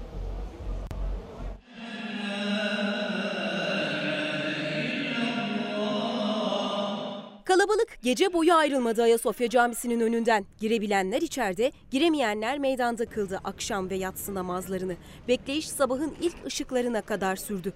[7.46, 10.46] Kalabalık gece boyu ayrılmadı Ayasofya Camisi'nin önünden.
[10.60, 14.96] Girebilenler içeride, giremeyenler meydanda kıldı akşam ve yatsı namazlarını.
[15.28, 17.72] Bekleyiş sabahın ilk ışıklarına kadar sürdü.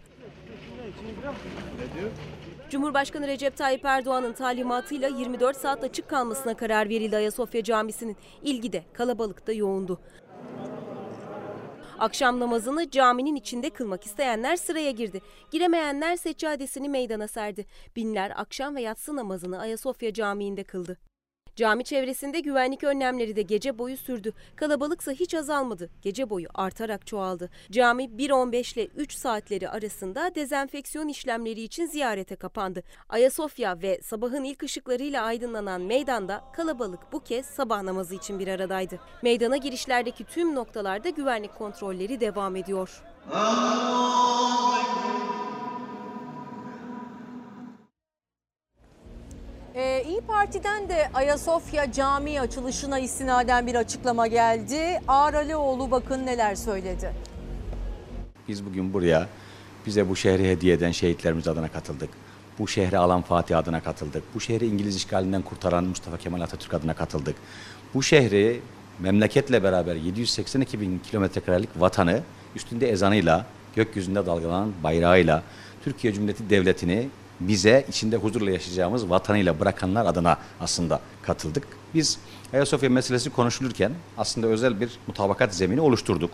[2.70, 8.16] Cumhurbaşkanı Recep Tayyip Erdoğan'ın talimatıyla 24 saat açık kalmasına karar verildi Ayasofya Camisi'nin.
[8.42, 10.00] İlgi de kalabalık da yoğundu.
[12.00, 15.20] Akşam namazını caminin içinde kılmak isteyenler sıraya girdi.
[15.50, 17.66] Giremeyenler seccadesini meydana serdi.
[17.96, 21.09] Binler akşam ve yatsı namazını Ayasofya Camii'nde kıldı.
[21.60, 24.32] Cami çevresinde güvenlik önlemleri de gece boyu sürdü.
[24.56, 25.90] Kalabalıksa hiç azalmadı.
[26.02, 27.50] Gece boyu artarak çoğaldı.
[27.70, 32.82] Cami 1.15 ile 3 saatleri arasında dezenfeksiyon işlemleri için ziyarete kapandı.
[33.08, 39.00] Ayasofya ve sabahın ilk ışıklarıyla aydınlanan meydanda kalabalık bu kez sabah namazı için bir aradaydı.
[39.22, 43.02] Meydana girişlerdeki tüm noktalarda güvenlik kontrolleri devam ediyor.
[49.80, 55.00] Ee, İyi Parti'den de Ayasofya Camii açılışına istinaden bir açıklama geldi.
[55.08, 57.12] Ağar Alioğlu bakın neler söyledi.
[58.48, 59.28] Biz bugün buraya
[59.86, 62.10] bize bu şehri hediye eden şehitlerimiz adına katıldık.
[62.58, 64.22] Bu şehri alan Fatih adına katıldık.
[64.34, 67.36] Bu şehri İngiliz işgalinden kurtaran Mustafa Kemal Atatürk adına katıldık.
[67.94, 68.60] Bu şehri
[68.98, 72.22] memleketle beraber 782 bin kilometre karelik vatanı
[72.56, 75.42] üstünde ezanıyla, gökyüzünde dalgalanan bayrağıyla
[75.84, 77.08] Türkiye Cumhuriyeti Devleti'ni
[77.40, 81.66] bize içinde huzurla yaşayacağımız vatanıyla bırakanlar adına aslında katıldık.
[81.94, 82.18] Biz
[82.52, 86.30] Ayasofya meselesi konuşulurken aslında özel bir mutabakat zemini oluşturduk.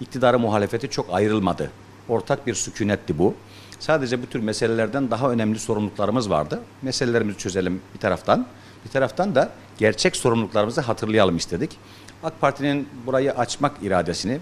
[0.00, 1.70] İktidarı muhalefeti çok ayrılmadı.
[2.08, 3.34] Ortak bir sükunetti bu.
[3.78, 6.60] Sadece bu tür meselelerden daha önemli sorumluluklarımız vardı.
[6.82, 8.46] Meselelerimizi çözelim bir taraftan.
[8.84, 11.76] Bir taraftan da gerçek sorumluluklarımızı hatırlayalım istedik.
[12.22, 14.40] AK Parti'nin burayı açmak iradesini,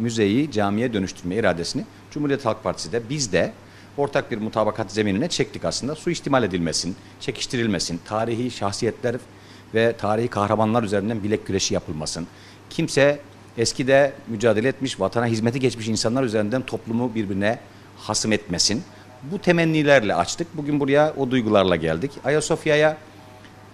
[0.00, 3.52] müzeyi camiye dönüştürme iradesini Cumhuriyet Halk Partisi de biz de
[3.96, 5.94] ortak bir mutabakat zeminine çektik aslında.
[5.94, 9.16] Suistimal edilmesin, çekiştirilmesin, tarihi şahsiyetler
[9.74, 12.26] ve tarihi kahramanlar üzerinden bilek güreşi yapılmasın.
[12.70, 13.20] Kimse
[13.58, 17.58] eskide mücadele etmiş, vatana hizmeti geçmiş insanlar üzerinden toplumu birbirine
[17.96, 18.82] hasım etmesin.
[19.22, 20.56] Bu temennilerle açtık.
[20.56, 22.10] Bugün buraya o duygularla geldik.
[22.24, 22.96] Ayasofya'ya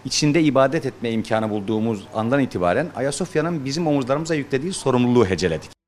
[0.05, 5.80] içinde ibadet etme imkanı bulduğumuz andan itibaren Ayasofya'nın bizim omuzlarımıza yüklediği sorumluluğu heceledik.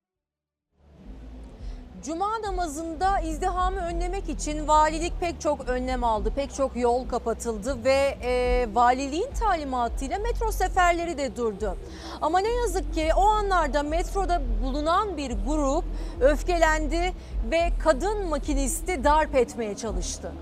[2.04, 6.32] Cuma namazında izdihamı önlemek için valilik pek çok önlem aldı.
[6.36, 11.76] Pek çok yol kapatıldı ve e, valiliğin talimatıyla metro seferleri de durdu.
[12.20, 15.84] Ama ne yazık ki o anlarda metroda bulunan bir grup
[16.20, 17.12] öfkelendi
[17.50, 20.32] ve kadın makinisti darp etmeye çalıştı.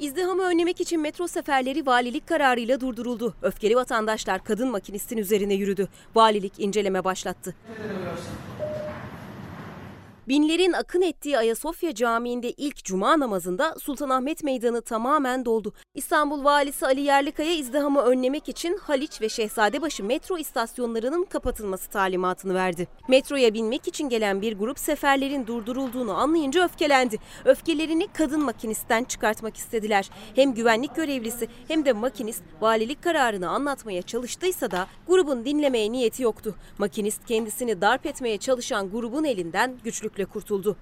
[0.00, 3.34] İzdihamı önlemek için metro seferleri valilik kararıyla durduruldu.
[3.42, 5.88] Öfkeli vatandaşlar kadın makinistin üzerine yürüdü.
[6.14, 7.54] Valilik inceleme başlattı.
[10.30, 15.72] Binlerin akın ettiği Ayasofya Camii'nde ilk cuma namazında Sultanahmet Meydanı tamamen doldu.
[15.94, 22.88] İstanbul Valisi Ali Yerlikaya izdihamı önlemek için Haliç ve Şehzadebaşı metro istasyonlarının kapatılması talimatını verdi.
[23.08, 27.18] Metroya binmek için gelen bir grup seferlerin durdurulduğunu anlayınca öfkelendi.
[27.44, 30.10] Öfkelerini kadın makinistten çıkartmak istediler.
[30.34, 36.54] Hem güvenlik görevlisi hem de makinist valilik kararını anlatmaya çalıştıysa da grubun dinlemeye niyeti yoktu.
[36.78, 40.76] Makinist kendisini darp etmeye çalışan grubun elinden güçlükle kurtuldu.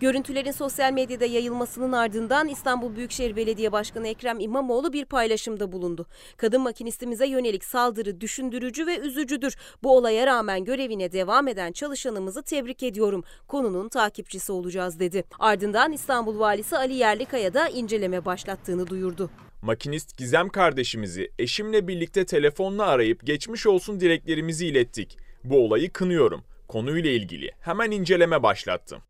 [0.00, 6.06] Görüntülerin sosyal medyada yayılmasının ardından İstanbul Büyükşehir Belediye Başkanı Ekrem İmamoğlu bir paylaşımda bulundu.
[6.36, 9.56] Kadın makinistimize yönelik saldırı düşündürücü ve üzücüdür.
[9.82, 13.24] Bu olaya rağmen görevine devam eden çalışanımızı tebrik ediyorum.
[13.48, 15.24] Konunun takipçisi olacağız dedi.
[15.38, 19.30] Ardından İstanbul Valisi Ali Yerlikaya da inceleme başlattığını duyurdu.
[19.62, 25.25] Makinist Gizem kardeşimizi eşimle birlikte telefonla arayıp geçmiş olsun dileklerimizi ilettik.
[25.50, 26.44] Bu olayı kınıyorum.
[26.68, 29.02] Konuyla ilgili hemen inceleme başlattım.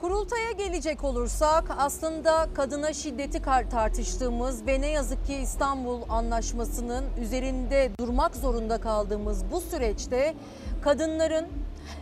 [0.00, 8.36] Kurultaya gelecek olursak aslında kadına şiddeti tartıştığımız ve ne yazık ki İstanbul Anlaşması'nın üzerinde durmak
[8.36, 10.34] zorunda kaldığımız bu süreçte
[10.82, 11.46] kadınların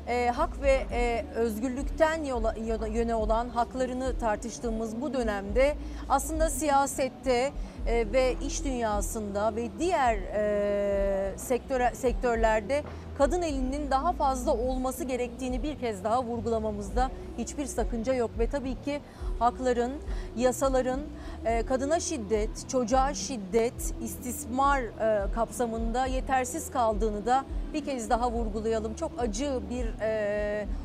[0.09, 5.77] e, hak ve e, özgürlükten yola- yöne olan haklarını tartıştığımız bu dönemde
[6.09, 7.53] aslında siyasette
[7.87, 12.83] e, ve iş dünyasında ve diğer e, sektör, sektörlerde
[13.19, 18.83] kadın elinin daha fazla olması gerektiğini bir kez daha vurgulamamızda hiçbir sakınca yok ve tabii
[18.83, 19.01] ki
[19.39, 19.93] hakların,
[20.37, 21.01] yasaların
[21.45, 28.95] e, kadına şiddet, çocuğa şiddet, istismar e, kapsamında yetersiz kaldığını da bir kez daha vurgulayalım.
[28.95, 29.87] Çok acı bir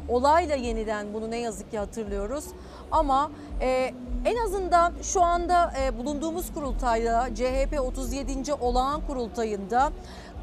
[0.10, 2.45] olayla yeniden bunu ne yazık ki hatırlıyoruz.
[2.92, 3.32] Ama
[3.62, 3.94] e,
[4.26, 8.54] en azından şu anda e, bulunduğumuz kurultayda CHP 37.
[8.54, 9.92] olağan kurultayında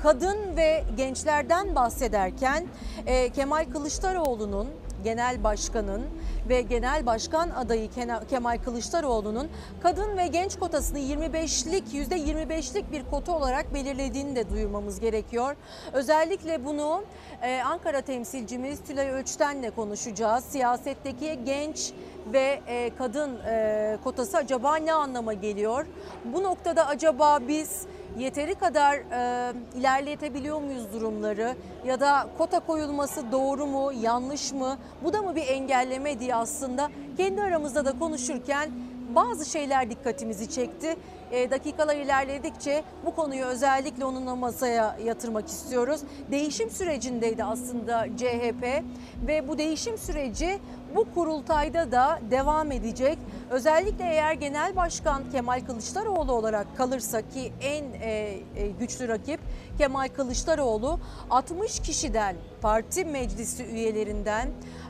[0.02, 2.66] kadın ve gençlerden bahsederken
[3.06, 4.68] e, Kemal Kılıçdaroğlu'nun
[5.04, 6.02] genel başkanın
[6.48, 7.90] ve genel başkan adayı
[8.30, 9.48] Kemal Kılıçdaroğlu'nun
[9.82, 15.56] kadın ve genç kotasını 25'lik %25'lik bir kota olarak belirlediğini de duyurmamız gerekiyor.
[15.92, 17.02] Özellikle bunu
[17.42, 20.44] e, Ankara temsilcimiz Tülay Ölçten'le konuşacağız.
[20.44, 21.92] Siyasetteki genç
[22.32, 25.86] ve e, kadın e, kotası acaba ne anlama geliyor?
[26.24, 27.86] Bu noktada acaba biz
[28.18, 31.56] yeteri kadar e, ilerletebiliyor muyuz durumları
[31.86, 36.90] ya da kota koyulması doğru mu yanlış mı bu da mı bir engelleme diye aslında
[37.16, 38.70] kendi aramızda da konuşurken
[39.14, 40.96] bazı şeyler dikkatimizi çekti.
[41.30, 46.00] E, dakikalar ilerledikçe bu konuyu özellikle onunla masaya yatırmak istiyoruz.
[46.30, 48.82] Değişim sürecindeydi aslında CHP
[49.26, 50.58] ve bu değişim süreci
[50.94, 53.18] bu kurultayda da devam edecek.
[53.50, 59.40] Özellikle eğer Genel Başkan Kemal Kılıçdaroğlu olarak kalırsa ki en e, e, güçlü rakip
[59.78, 62.36] Kemal Kılıçdaroğlu 60 kişiden
[62.66, 64.48] parti meclisi üyelerinden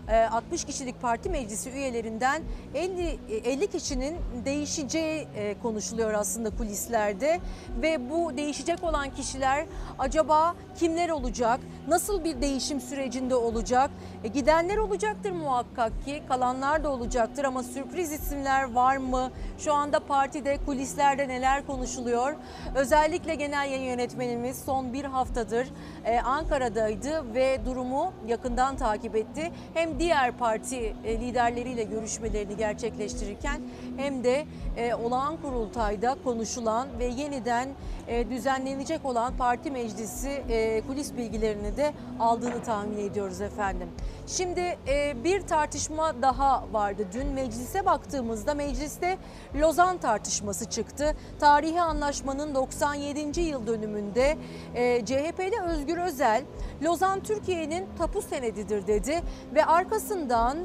[0.09, 2.43] e, 60 kişilik parti meclisi üyelerinden
[2.75, 7.41] 50 50 kişinin değişeceği e, konuşuluyor aslında kulislerde
[7.83, 9.67] ve bu değişecek olan kişiler
[9.99, 11.61] acaba kimler olacak?
[11.89, 13.91] Nasıl bir değişim sürecinde olacak?
[14.25, 19.31] E, gidenler olacaktır muhakkak ki, kalanlar da olacaktır ama sürpriz isimler var mı?
[19.59, 22.35] Şu anda partide kulislerde neler konuşuluyor?
[22.75, 25.69] Özellikle genel yayın yönetmenimiz son bir haftadır
[26.05, 29.53] e, Ankara'daydı ve durumu yakından takip etti.
[29.75, 33.61] Hem diğer parti e, liderleriyle görüşmelerini gerçekleştirirken
[33.97, 34.47] hem de
[34.77, 37.69] e, olağan kurultayda konuşulan ve yeniden
[38.09, 43.89] e, düzenlenecek olan parti meclisi e, kulis bilgilerini de aldığını tahmin ediyoruz efendim.
[44.27, 47.07] Şimdi e, bir tartışma daha vardı.
[47.13, 49.19] Dün meclise baktığımızda mecliste
[49.61, 51.17] Lozan tartışması çıktı.
[51.41, 53.41] Tarihi anlaşmanın 97.
[53.41, 54.37] yıl dönümünde
[54.75, 56.43] e, CHP'li Özgür Özel
[56.83, 59.23] Lozan Türkiye'nin tapu senedidir dedi
[59.55, 60.59] ve arkasından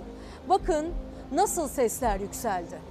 [0.50, 0.94] bakın
[1.32, 2.91] nasıl sesler yükseldi.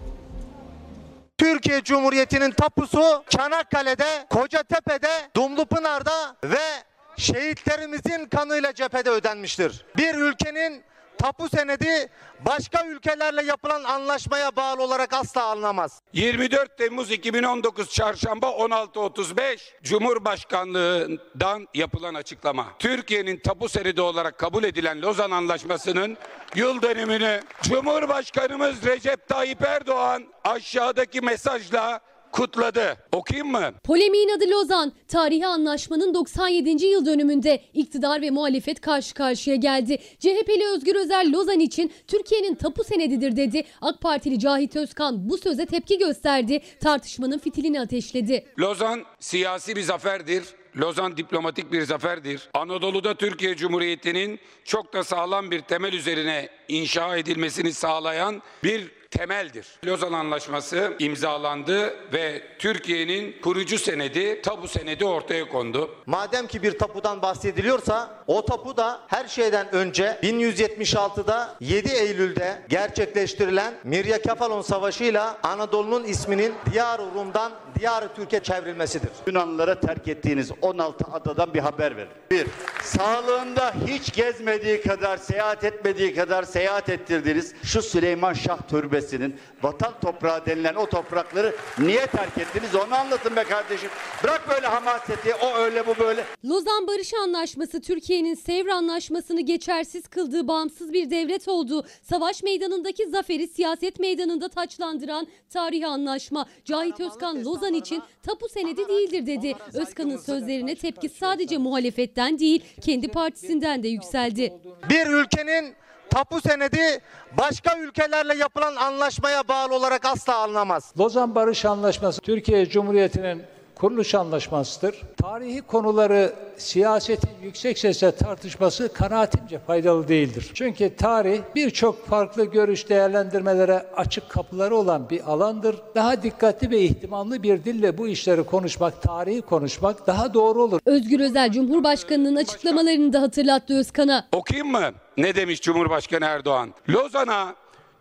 [1.40, 6.84] Türkiye Cumhuriyeti'nin tapusu Çanakkale'de, Kocatepe'de, Dumlupınar'da ve
[7.16, 9.84] şehitlerimizin kanıyla cephede ödenmiştir.
[9.96, 10.82] Bir ülkenin
[11.20, 12.08] tapu senedi
[12.46, 16.02] başka ülkelerle yapılan anlaşmaya bağlı olarak asla alınamaz.
[16.12, 22.66] 24 Temmuz 2019 Çarşamba 16.35 Cumhurbaşkanlığından yapılan açıklama.
[22.78, 26.16] Türkiye'nin tapu senedi olarak kabul edilen Lozan Anlaşması'nın
[26.54, 32.00] yıl dönümünü Cumhurbaşkanımız Recep Tayyip Erdoğan aşağıdaki mesajla
[32.32, 32.96] kutladı.
[33.12, 33.72] Okuyayım mı?
[33.84, 34.92] Polemiğin adı Lozan.
[35.08, 36.86] Tarihi anlaşmanın 97.
[36.86, 39.98] yıl dönümünde iktidar ve muhalefet karşı karşıya geldi.
[40.18, 43.62] CHP'li Özgür Özel Lozan için Türkiye'nin tapu senedidir dedi.
[43.80, 46.60] AK Partili Cahit Özkan bu söze tepki gösterdi.
[46.80, 48.44] Tartışmanın fitilini ateşledi.
[48.58, 50.44] Lozan siyasi bir zaferdir.
[50.76, 52.48] Lozan diplomatik bir zaferdir.
[52.54, 59.66] Anadolu'da Türkiye Cumhuriyeti'nin çok da sağlam bir temel üzerine inşa edilmesini sağlayan bir temeldir.
[59.86, 65.90] Lozan Anlaşması imzalandı ve Türkiye'nin kurucu senedi, tabu senedi ortaya kondu.
[66.06, 73.74] Madem ki bir tapudan bahsediliyorsa o tapu da her şeyden önce 1176'da 7 Eylül'de gerçekleştirilen
[73.84, 79.10] Mirya Kefalon Savaşı'yla Anadolu'nun isminin Diyar-ı Rum'dan Diyar-ı Türkiye çevrilmesidir.
[79.26, 82.08] Yunanlılara terk ettiğiniz 16 adadan bir haber verin.
[82.30, 82.46] Bir,
[82.82, 88.58] sağlığında hiç gezmediği kadar, seyahat etmediği kadar seyahat ettirdiğiniz şu Süleyman Şah
[89.00, 93.90] Türbesi'nin vatan toprağı denilen o toprakları niye terk ettiniz onu anlatın be kardeşim.
[94.24, 96.24] Bırak böyle hamaseti, o öyle bu böyle.
[96.44, 103.48] Lozan Barış Anlaşması Türkiye'nin Sevr Anlaşması'nı geçersiz kıldığı bağımsız bir devlet olduğu, savaş meydanındaki zaferi
[103.48, 106.46] siyaset meydanında taçlandıran tarihi anlaşma.
[106.64, 109.54] Cahit Özkan Lozan için tapu senedi değildir dedi.
[109.74, 114.52] Özkan'ın sözlerine tepki sadece muhalefetten değil, kendi partisinden de yükseldi.
[114.90, 115.74] Bir ülkenin
[116.10, 117.00] tapu senedi
[117.38, 120.92] başka ülkelerle yapılan anlaşmaya bağlı olarak asla alınamaz.
[120.98, 123.42] Lozan Barış Anlaşması Türkiye Cumhuriyeti'nin
[123.80, 125.00] kuruluş anlaşmasıdır.
[125.22, 130.50] Tarihi konuları siyasetin yüksek sesle tartışması kanaatimce faydalı değildir.
[130.54, 135.76] Çünkü tarih birçok farklı görüş değerlendirmelere açık kapıları olan bir alandır.
[135.94, 140.80] Daha dikkatli ve ihtimamlı bir dille bu işleri konuşmak, tarihi konuşmak daha doğru olur.
[140.86, 144.28] Özgür Özel Cumhurbaşkanı'nın açıklamalarını da hatırlattı Özkan'a.
[144.32, 144.90] Okuyayım mı?
[145.16, 146.70] Ne demiş Cumhurbaşkanı Erdoğan?
[146.88, 147.54] Lozan'a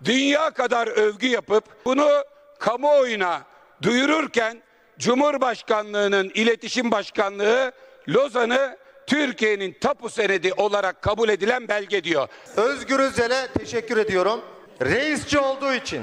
[0.06, 2.08] dünya kadar övgü yapıp bunu
[2.60, 3.42] kamuoyuna
[3.82, 4.62] duyururken
[5.00, 7.72] Cumhurbaşkanlığının iletişim başkanlığı
[8.10, 8.78] Lozan'ı
[9.08, 12.28] Türkiye'nin tapu senedi olarak kabul edilen belge diyor.
[12.56, 14.42] Özgür Özel'e teşekkür ediyorum.
[14.82, 16.02] Reisçi olduğu için.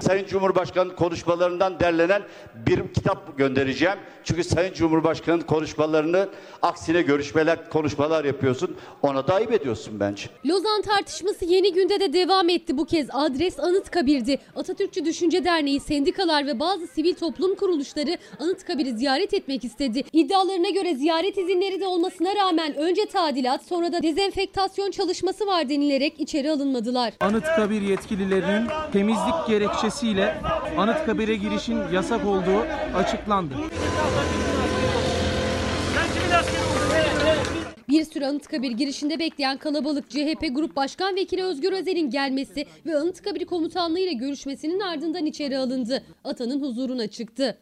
[0.00, 2.22] Sayın Cumhurbaşkanı konuşmalarından derlenen
[2.66, 3.98] bir kitap göndereceğim.
[4.24, 6.28] Çünkü Sayın Cumhurbaşkanı'nın konuşmalarını
[6.62, 8.76] aksine görüşmeler, konuşmalar yapıyorsun.
[9.02, 10.26] Ona da ayıp ediyorsun bence.
[10.46, 13.08] Lozan tartışması yeni günde de devam etti bu kez.
[13.12, 14.38] Adres Anıtkabir'di.
[14.56, 20.04] Atatürkçü Düşünce Derneği, sendikalar ve bazı sivil toplum kuruluşları Anıtkabir'i ziyaret etmek istedi.
[20.12, 26.20] İddialarına göre ziyaret izinleri de olmasına rağmen önce tadilat sonra da dezenfektasyon çalışması var denilerek
[26.20, 27.12] içeri alınmadılar.
[27.20, 29.48] Anıtkabir yetkililerinin temizlik
[29.88, 30.34] gerekçesiyle
[30.76, 32.60] Anıtkabir'e girişin yasak olduğu
[32.94, 33.54] açıklandı.
[37.88, 43.46] Bir süre Anıtkabir girişinde bekleyen kalabalık CHP Grup Başkan Vekili Özgür Özel'in gelmesi ve Anıtkabir
[43.46, 46.02] Komutanlığı ile görüşmesinin ardından içeri alındı.
[46.24, 47.58] Atanın huzuruna çıktı.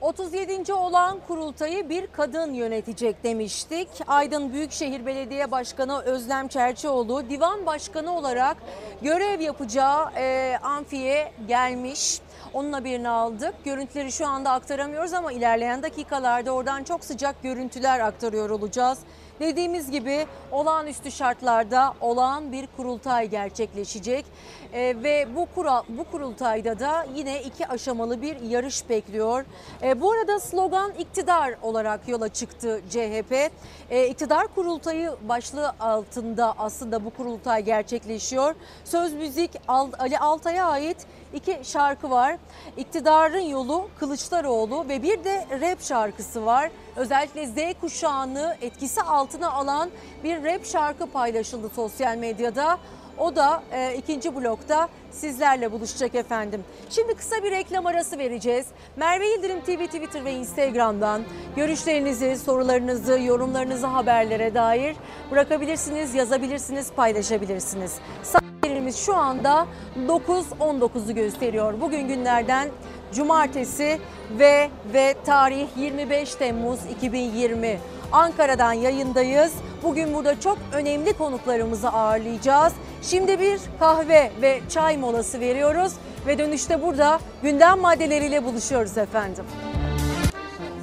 [0.00, 0.72] 37.
[0.72, 3.88] olan kurultayı bir kadın yönetecek demiştik.
[4.06, 8.56] Aydın Büyükşehir Belediye Başkanı Özlem Çerçioğlu divan başkanı olarak
[9.02, 12.20] görev yapacağı e, amfiye gelmiş.
[12.54, 13.54] Onunla birini aldık.
[13.64, 18.98] Görüntüleri şu anda aktaramıyoruz ama ilerleyen dakikalarda oradan çok sıcak görüntüler aktarıyor olacağız.
[19.40, 24.24] Dediğimiz gibi olağanüstü şartlarda olağan bir kurultay gerçekleşecek
[24.72, 29.44] Ee, ve bu kural bu kurultayda da yine iki aşamalı bir yarış bekliyor.
[29.82, 33.50] Ee, bu arada slogan iktidar olarak yola çıktı CHP.
[33.90, 38.54] Ee, iktidar kurultayı başlığı altında aslında bu kurultay gerçekleşiyor.
[38.84, 40.96] Söz müzik Al- Ali Altay'a ait
[41.34, 42.36] iki şarkı var.
[42.76, 46.70] İktidarın yolu Kılıçdaroğlu ve bir de rap şarkısı var.
[46.96, 49.90] Özellikle Z kuşağını etkisi altına alan
[50.24, 52.78] bir rap şarkı paylaşıldı sosyal medyada.
[53.18, 56.64] O da e, ikinci blokta sizlerle buluşacak efendim.
[56.90, 58.66] Şimdi kısa bir reklam arası vereceğiz.
[58.96, 61.22] Merve Yıldırım TV Twitter ve Instagram'dan
[61.56, 64.96] görüşlerinizi, sorularınızı, yorumlarınızı haberlere dair
[65.30, 67.98] bırakabilirsiniz, yazabilirsiniz, paylaşabilirsiniz.
[68.22, 69.66] Saatlerimiz şu anda
[70.06, 71.80] 9.19'u gösteriyor.
[71.80, 72.68] Bugün günlerden
[73.12, 73.98] cumartesi
[74.38, 77.78] ve ve tarih 25 Temmuz 2020.
[78.12, 79.52] Ankara'dan yayındayız.
[79.82, 82.72] Bugün burada çok önemli konuklarımızı ağırlayacağız.
[83.02, 85.92] Şimdi bir kahve ve çay molası veriyoruz
[86.26, 89.44] ve dönüşte burada gündem maddeleriyle buluşuyoruz efendim.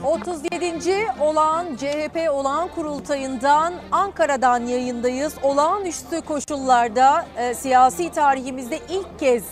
[0.03, 1.07] 37.
[1.19, 5.33] olağan CHP olağan kurultayından Ankara'dan yayındayız.
[5.43, 9.43] Olağanüstü koşullarda e, siyasi tarihimizde ilk kez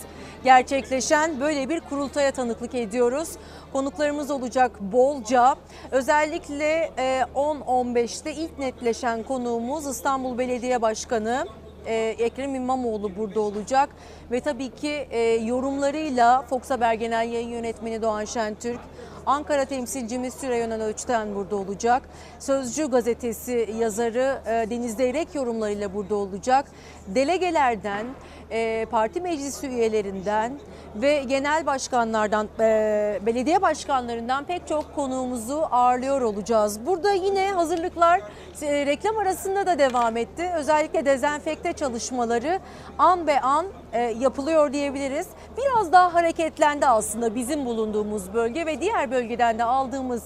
[0.44, 3.28] gerçekleşen böyle bir kurultaya tanıklık ediyoruz.
[3.76, 5.56] Konuklarımız olacak bolca.
[5.90, 11.46] Özellikle e, 10-15'te ilk netleşen konuğumuz İstanbul Belediye Başkanı
[11.86, 13.88] e, Ekrem İmamoğlu burada olacak.
[14.30, 18.80] Ve tabii ki e, yorumlarıyla Fox Haber Genel Yayın Yönetmeni Doğan Şentürk,
[19.26, 22.02] Ankara temsilcimiz Süreyya Ölçten burada olacak.
[22.38, 26.66] Sözcü gazetesi yazarı e, Deniz Deyrek yorumlarıyla burada olacak.
[27.06, 28.06] Delegelerden,
[28.50, 30.52] e, parti meclisi üyelerinden
[30.94, 36.86] ve genel başkanlardan, e, belediye başkanlarından pek çok konuğumuzu ağırlıyor olacağız.
[36.86, 38.20] Burada yine hazırlıklar
[38.62, 40.50] e, reklam arasında da devam etti.
[40.56, 42.60] Özellikle dezenfekte çalışmaları
[42.98, 45.26] an be an yapılıyor diyebiliriz.
[45.56, 50.22] Biraz daha hareketlendi aslında bizim bulunduğumuz bölge ve diğer bölgeden de aldığımız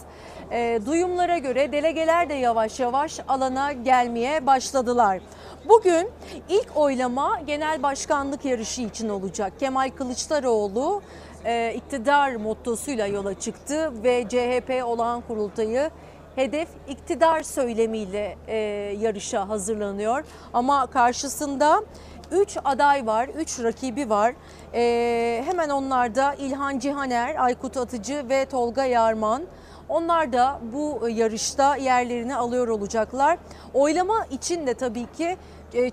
[0.51, 5.21] e, duyumlara göre delegeler de yavaş yavaş alana gelmeye başladılar.
[5.69, 6.11] Bugün
[6.49, 9.53] ilk oylama genel başkanlık yarışı için olacak.
[9.61, 11.03] Kemal Kılıçdaroğlu
[11.45, 15.91] e, iktidar mottosuyla yola çıktı ve CHP olağan kurultayı
[16.37, 18.57] hedef iktidar söylemiyle e,
[19.01, 20.25] yarışa hazırlanıyor.
[20.53, 21.83] Ama karşısında
[22.31, 24.35] 3 aday var, 3 rakibi var.
[24.74, 29.43] E, hemen onlarda İlhan Cihaner, Aykut Atıcı ve Tolga Yarman.
[29.89, 33.39] Onlar da bu yarışta yerlerini alıyor olacaklar.
[33.74, 35.37] Oylama için de tabii ki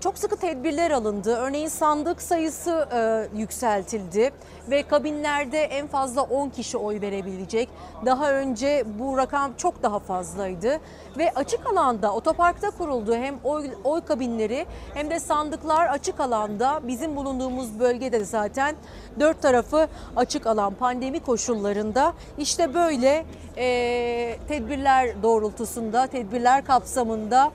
[0.00, 1.36] çok sıkı tedbirler alındı.
[1.36, 4.30] Örneğin sandık sayısı e, yükseltildi
[4.70, 7.68] ve kabinlerde en fazla 10 kişi oy verebilecek.
[8.06, 10.80] Daha önce bu rakam çok daha fazlaydı
[11.18, 17.16] ve açık alanda otoparkta kuruldu hem oy, oy kabinleri hem de sandıklar açık alanda bizim
[17.16, 18.76] bulunduğumuz bölgede zaten
[19.20, 23.24] dört tarafı açık alan pandemi koşullarında işte böyle
[23.56, 27.52] e, tedbirler doğrultusunda tedbirler kapsamında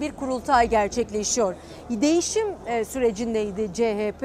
[0.00, 1.54] bir kurultay gerçekleşiyor.
[1.90, 4.22] Değişim e, sürecindeydi CHP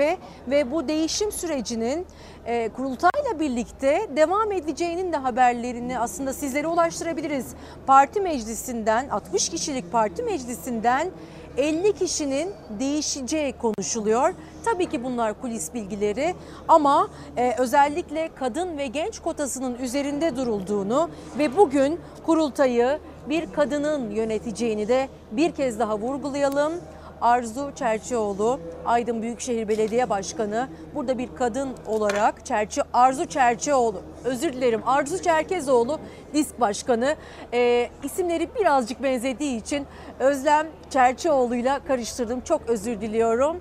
[0.47, 2.05] ve bu değişim sürecinin
[2.45, 7.45] e, kurultayla birlikte devam edeceğinin de haberlerini aslında sizlere ulaştırabiliriz.
[7.87, 11.11] Parti meclisinden 60 kişilik parti meclisinden
[11.57, 12.49] 50 kişinin
[12.79, 14.33] değişeceği konuşuluyor.
[14.65, 16.35] Tabii ki bunlar kulis bilgileri
[16.67, 22.99] ama e, özellikle kadın ve genç kotasının üzerinde durulduğunu ve bugün kurultayı
[23.29, 26.73] bir kadının yöneteceğini de bir kez daha vurgulayalım.
[27.21, 30.67] Arzu Çerçioğlu, Aydın Büyükşehir Belediye Başkanı.
[30.95, 35.99] Burada bir kadın olarak Çerçi, Arzu Çerçioğlu, özür dilerim Arzu Çerkezoğlu
[36.33, 37.15] Disk Başkanı.
[37.53, 39.85] E, isimleri birazcık benzediği için
[40.19, 42.41] Özlem Çerçioğlu'yla karıştırdım.
[42.41, 43.57] Çok özür diliyorum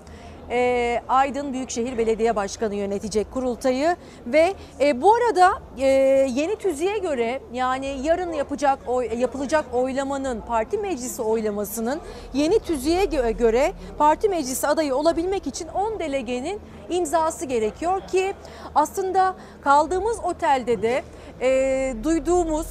[0.51, 5.87] e, Aydın Büyükşehir Belediye Başkanı yönetecek kurultayı ve e, bu arada e,
[6.35, 12.01] yeni tüzüğe göre yani yarın yapacak oy, yapılacak oylamanın parti meclisi oylamasının
[12.33, 13.05] yeni tüzüğe
[13.39, 18.35] göre parti meclisi adayı olabilmek için 10 delegenin imzası gerekiyor ki
[18.75, 21.03] aslında kaldığımız otelde de
[21.41, 22.67] e, duyduğumuz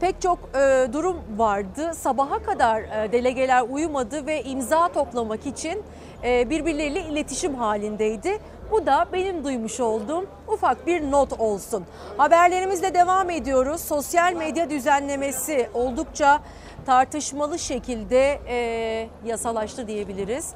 [0.00, 1.92] pek çok e, durum vardı.
[1.94, 5.82] Sabaha kadar e, delegeler uyumadı ve imza toplamak için
[6.22, 8.38] birbirleriyle iletişim halindeydi.
[8.70, 11.84] Bu da benim duymuş olduğum ufak bir not olsun.
[12.16, 13.80] Haberlerimizle devam ediyoruz.
[13.80, 16.40] Sosyal medya düzenlemesi oldukça
[16.86, 20.54] tartışmalı şekilde e, yasalaştı diyebiliriz.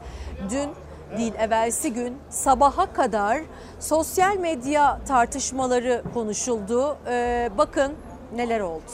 [0.51, 0.71] Dün
[1.19, 3.39] değil evvelsi gün sabaha kadar
[3.81, 6.97] sosyal medya tartışmaları konuşuldu.
[7.09, 7.95] E, bakın
[8.35, 8.91] neler oldu.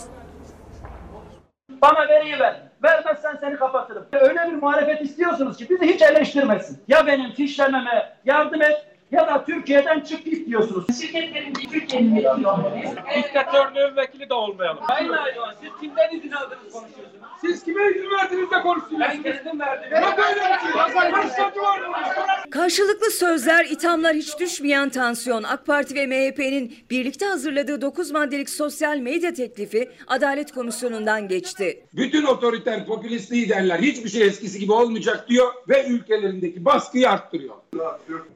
[1.83, 2.70] Bana veriyi ver.
[2.83, 4.07] Vermezsen seni kapatırım.
[4.13, 6.83] Öyle bir muhalefet istiyorsunuz ki bizi hiç eleştirmesin.
[6.89, 11.01] Ya benim fişlememe yardım et ya da Türkiye'den çık git diyorsunuz.
[11.01, 12.91] Şirketlerin Türkiye'nin vekili olmalıyız.
[13.17, 14.85] Diktatörlüğün vekili de olmayalım.
[14.89, 17.21] Sayın Aydoğan siz kimden izin aldınız konuşuyorsunuz?
[17.41, 19.01] Siz kime izin verdiniz de konuşuyorsunuz?
[19.01, 20.03] Ben kendim verdim.
[20.03, 21.45] Yok öyle bir şey.
[21.45, 22.51] Burada.
[22.51, 25.43] Karşılıklı sözler, ithamlar hiç düşmeyen tansiyon.
[25.43, 31.87] AK Parti ve MHP'nin birlikte hazırladığı 9 maddelik sosyal medya teklifi Adalet Komisyonu'ndan geçti.
[31.95, 37.55] Bütün otoriter popülist liderler hiçbir şey eskisi gibi olmayacak diyor ve ülkelerindeki baskıyı arttırıyor.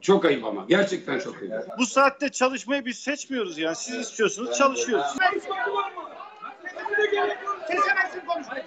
[0.01, 1.53] Çok ayıp ama gerçekten çok ayıp.
[1.77, 3.75] Bu saatte çalışmayı biz seçmiyoruz yani.
[3.75, 5.05] Siz istiyorsunuz çalışıyoruz.
[7.67, 8.63] Kesemezsin konuşmayı.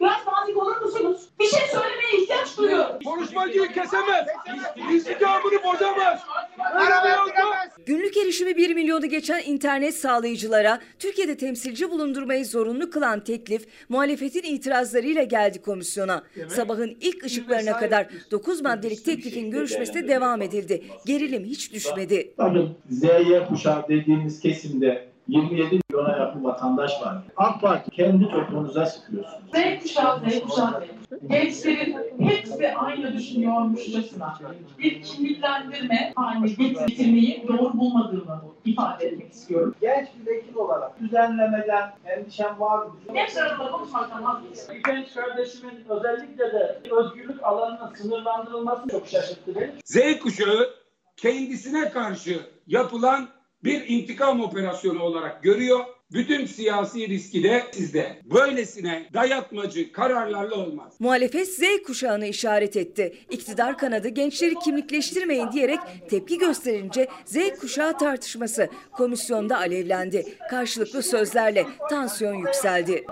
[0.00, 1.28] Biraz nazik olur musunuz?
[1.40, 2.96] Bir şey söylemeye ihtiyaç duyuyorum.
[3.04, 4.26] Konuşmacıyı kesemez.
[4.92, 6.19] İstikamını bozamaz.
[8.50, 15.22] Günlük erişimi 1 milyonu geçen internet sağlayıcılara Türkiye'de temsilci bulundurmayı zorunlu kılan teklif muhalefetin itirazlarıyla
[15.22, 16.22] geldi komisyona.
[16.48, 20.82] Sabahın ilk ışıklarına kadar 9 maddelik teklifin görüşmesi de devam edildi.
[21.06, 22.32] Gerilim hiç düşmedi.
[22.38, 25.80] Bakın ZY kuşağı dediğimiz kesimde 27
[26.30, 27.16] yakın vatandaş var.
[27.36, 29.50] AK Parti kendi topunuza sıkıyorsunuz.
[29.54, 30.84] Z kuşağı, Z kuşağı.
[31.28, 34.38] Gençlerin hepsi aynı düşünüyormuşçasına
[34.78, 39.74] bir kimliklendirme haline getirmeyi doğru bulmadığımı ifade etmek istiyorum.
[39.80, 42.92] Genç bir vekil olarak düzenlemeden endişem var mı?
[43.12, 44.74] Hepsi arasında konuşmaktan vazgeçtim.
[44.74, 49.70] Bir genç kardeşimin özellikle de özgürlük alanının sınırlandırılması çok şaşırttı beni.
[49.84, 50.70] Z kuşağı
[51.16, 53.28] kendisine karşı yapılan
[53.64, 55.80] bir intikam operasyonu olarak görüyor.
[56.12, 58.18] Bütün siyasi riski de sizde.
[58.24, 60.94] Böylesine dayatmacı kararlarla olmaz.
[60.98, 63.14] Muhalefet Z kuşağını işaret etti.
[63.30, 65.80] İktidar kanadı gençleri kimlikleştirmeyin diyerek
[66.10, 70.24] tepki gösterince Z kuşağı tartışması komisyonda alevlendi.
[70.50, 73.04] Karşılıklı sözlerle tansiyon yükseldi.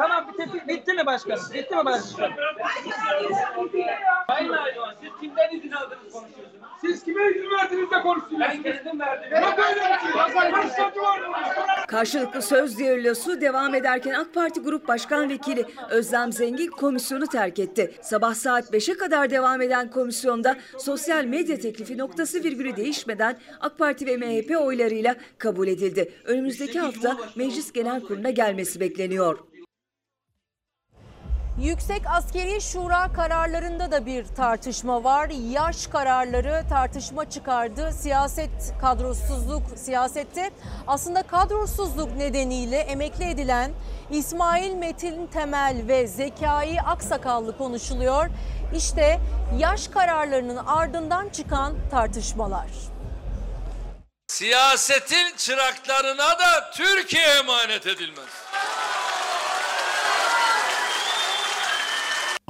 [0.00, 1.54] Tamam bitti, bitti mi başkası?
[1.54, 2.16] Bitti mi başkası?
[4.26, 6.60] Sayın Aydoğan siz kimden izin aldınız konuşuyorsunuz?
[6.80, 8.40] Siz kime izin verdiniz de konuşuyorsunuz?
[8.40, 9.42] Ben kendim verdim.
[9.42, 11.02] Yok öyle bir şey.
[11.02, 11.86] Var.
[11.88, 17.94] Karşılıklı söz düellosu devam ederken AK Parti Grup Başkan Vekili Özlem Zengin komisyonu terk etti.
[18.02, 24.06] Sabah saat 5'e kadar devam eden komisyonda sosyal medya teklifi noktası virgülü değişmeden AK Parti
[24.06, 26.12] ve MHP oylarıyla kabul edildi.
[26.24, 29.49] Önümüzdeki hafta Meclis Genel Kurulu'na gelmesi bekleniyor.
[31.58, 35.30] Yüksek Askeri Şura kararlarında da bir tartışma var.
[35.50, 37.92] Yaş kararları tartışma çıkardı.
[37.92, 40.50] Siyaset kadrosuzluk siyasette
[40.86, 43.70] aslında kadrosuzluk nedeniyle emekli edilen
[44.10, 48.26] İsmail Metin Temel ve Zekai Aksakallı konuşuluyor.
[48.76, 49.20] İşte
[49.58, 52.66] yaş kararlarının ardından çıkan tartışmalar.
[54.28, 58.28] Siyasetin çıraklarına da Türkiye emanet edilmez.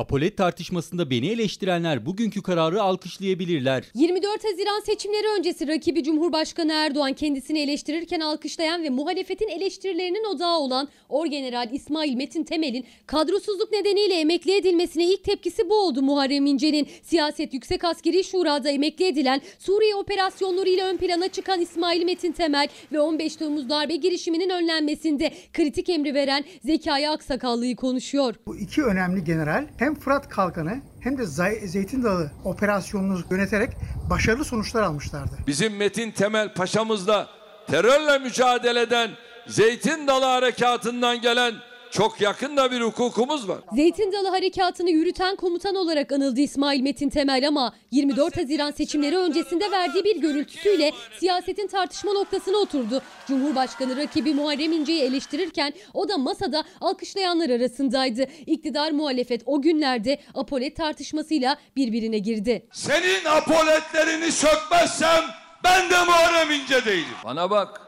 [0.00, 3.84] Apolet tartışmasında beni eleştirenler bugünkü kararı alkışlayabilirler.
[3.94, 10.88] 24 Haziran seçimleri öncesi rakibi Cumhurbaşkanı Erdoğan kendisini eleştirirken alkışlayan ve muhalefetin eleştirilerinin odağı olan
[11.08, 16.88] Orgeneral İsmail Metin Temel'in kadrosuzluk nedeniyle emekli edilmesine ilk tepkisi bu oldu Muharrem İnce'nin.
[17.02, 23.00] Siyaset Yüksek Askeri Şura'da emekli edilen Suriye operasyonlarıyla ön plana çıkan İsmail Metin Temel ve
[23.00, 28.34] 15 Temmuz darbe girişiminin önlenmesinde kritik emri veren Zekai Aksakallı'yı konuşuyor.
[28.46, 31.26] Bu iki önemli general hem Fırat Kalkanı hem de
[31.66, 33.70] Zeytin Dağı operasyonunu yöneterek
[34.10, 35.30] başarılı sonuçlar almışlardı.
[35.46, 37.28] Bizim Metin Temel Paşa'mızla
[37.66, 39.10] terörle mücadeleden
[39.46, 41.54] Zeytin Dalı Harekatı'ndan gelen
[41.90, 43.58] çok yakında bir hukukumuz var.
[43.74, 49.70] Zeytin Dalı Harekatı'nı yürüten komutan olarak anıldı İsmail Metin Temel ama 24 Haziran seçimleri öncesinde
[49.70, 53.02] verdiği bir görüntüsüyle siyasetin tartışma noktasına oturdu.
[53.28, 58.26] Cumhurbaşkanı rakibi Muharrem İnce'yi eleştirirken o da masada alkışlayanlar arasındaydı.
[58.46, 62.66] İktidar muhalefet o günlerde apolet tartışmasıyla birbirine girdi.
[62.72, 65.24] Senin apoletlerini sökmezsem
[65.64, 67.04] ben de Muharrem İnce değilim.
[67.24, 67.80] Bana bak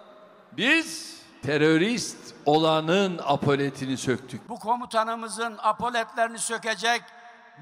[0.57, 2.17] biz terörist
[2.47, 4.49] olanın apoletini söktük.
[4.49, 7.03] Bu komutanımızın apoletlerini sökecek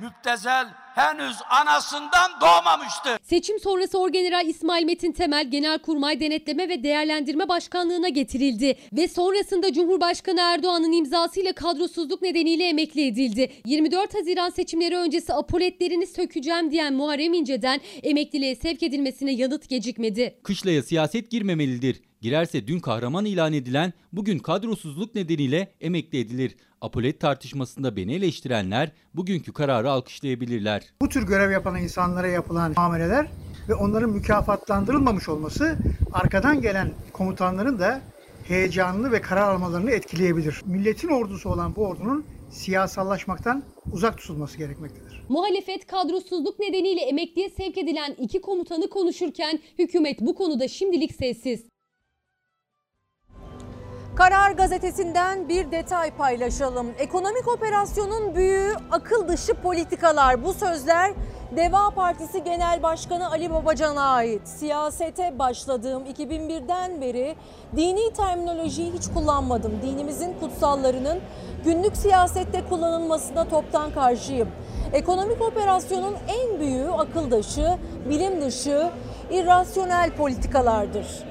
[0.01, 3.09] müptezel henüz anasından doğmamıştı.
[3.23, 10.41] Seçim sonrası Orgeneral İsmail Metin Temel Genelkurmay Denetleme ve Değerlendirme Başkanlığına getirildi ve sonrasında Cumhurbaşkanı
[10.41, 13.53] Erdoğan'ın imzasıyla kadrosuzluk nedeniyle emekli edildi.
[13.67, 20.39] 24 Haziran seçimleri öncesi apoletlerini sökeceğim diyen Muharrem İnce'den emekliliğe sevk edilmesine yanıt gecikmedi.
[20.43, 22.03] Kışlaya siyaset girmemelidir.
[22.21, 26.57] Girerse dün kahraman ilan edilen bugün kadrosuzluk nedeniyle emekli edilir.
[26.81, 30.80] Apolet tartışmasında beni eleştirenler bugünkü kararı alkışlayabilirler.
[31.03, 33.27] Bu tür görev yapan insanlara yapılan muameleler
[33.69, 35.77] ve onların mükafatlandırılmamış olması
[36.13, 38.01] arkadan gelen komutanların da
[38.45, 40.63] heyecanını ve karar almalarını etkileyebilir.
[40.67, 43.63] Milletin ordusu olan bu ordunun siyasallaşmaktan
[43.93, 45.23] uzak tutulması gerekmektedir.
[45.29, 51.65] Muhalefet kadrosuzluk nedeniyle emekliye sevk edilen iki komutanı konuşurken hükümet bu konuda şimdilik sessiz.
[54.21, 56.87] Karar gazetesinden bir detay paylaşalım.
[56.99, 60.45] Ekonomik operasyonun büyüğü akıl dışı politikalar.
[60.45, 61.13] Bu sözler
[61.57, 64.49] Deva Partisi Genel Başkanı Ali Babacan'a ait.
[64.49, 67.37] Siyasete başladığım 2001'den beri
[67.77, 69.73] dini terminolojiyi hiç kullanmadım.
[69.83, 71.21] Dinimizin kutsallarının
[71.65, 74.49] günlük siyasette kullanılmasına toptan karşıyım.
[74.93, 78.91] Ekonomik operasyonun en büyüğü akıl dışı, bilim dışı,
[79.31, 81.30] irrasyonel politikalardır.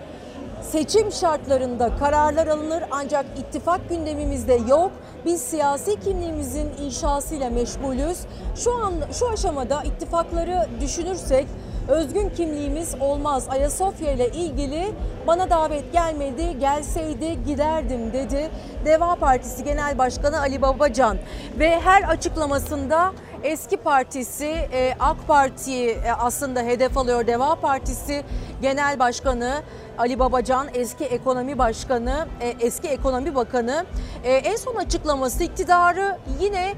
[0.71, 4.91] Seçim şartlarında kararlar alınır ancak ittifak gündemimizde yok.
[5.25, 8.17] Biz siyasi kimliğimizin inşasıyla meşgulüz.
[8.55, 11.47] Şu an şu aşamada ittifakları düşünürsek
[11.87, 13.47] özgün kimliğimiz olmaz.
[13.49, 14.85] Ayasofya ile ilgili
[15.27, 18.49] bana davet gelmedi, gelseydi giderdim dedi.
[18.85, 21.17] Deva Partisi Genel Başkanı Ali Babacan
[21.59, 23.11] ve her açıklamasında
[23.43, 27.27] eski partisi e, AK Parti'yi e, aslında hedef alıyor.
[27.27, 28.23] Deva Partisi
[28.61, 29.63] Genel Başkanı
[29.97, 33.85] Ali Babacan, eski ekonomi başkanı, e, eski ekonomi bakanı
[34.23, 36.73] en son açıklaması iktidarı yine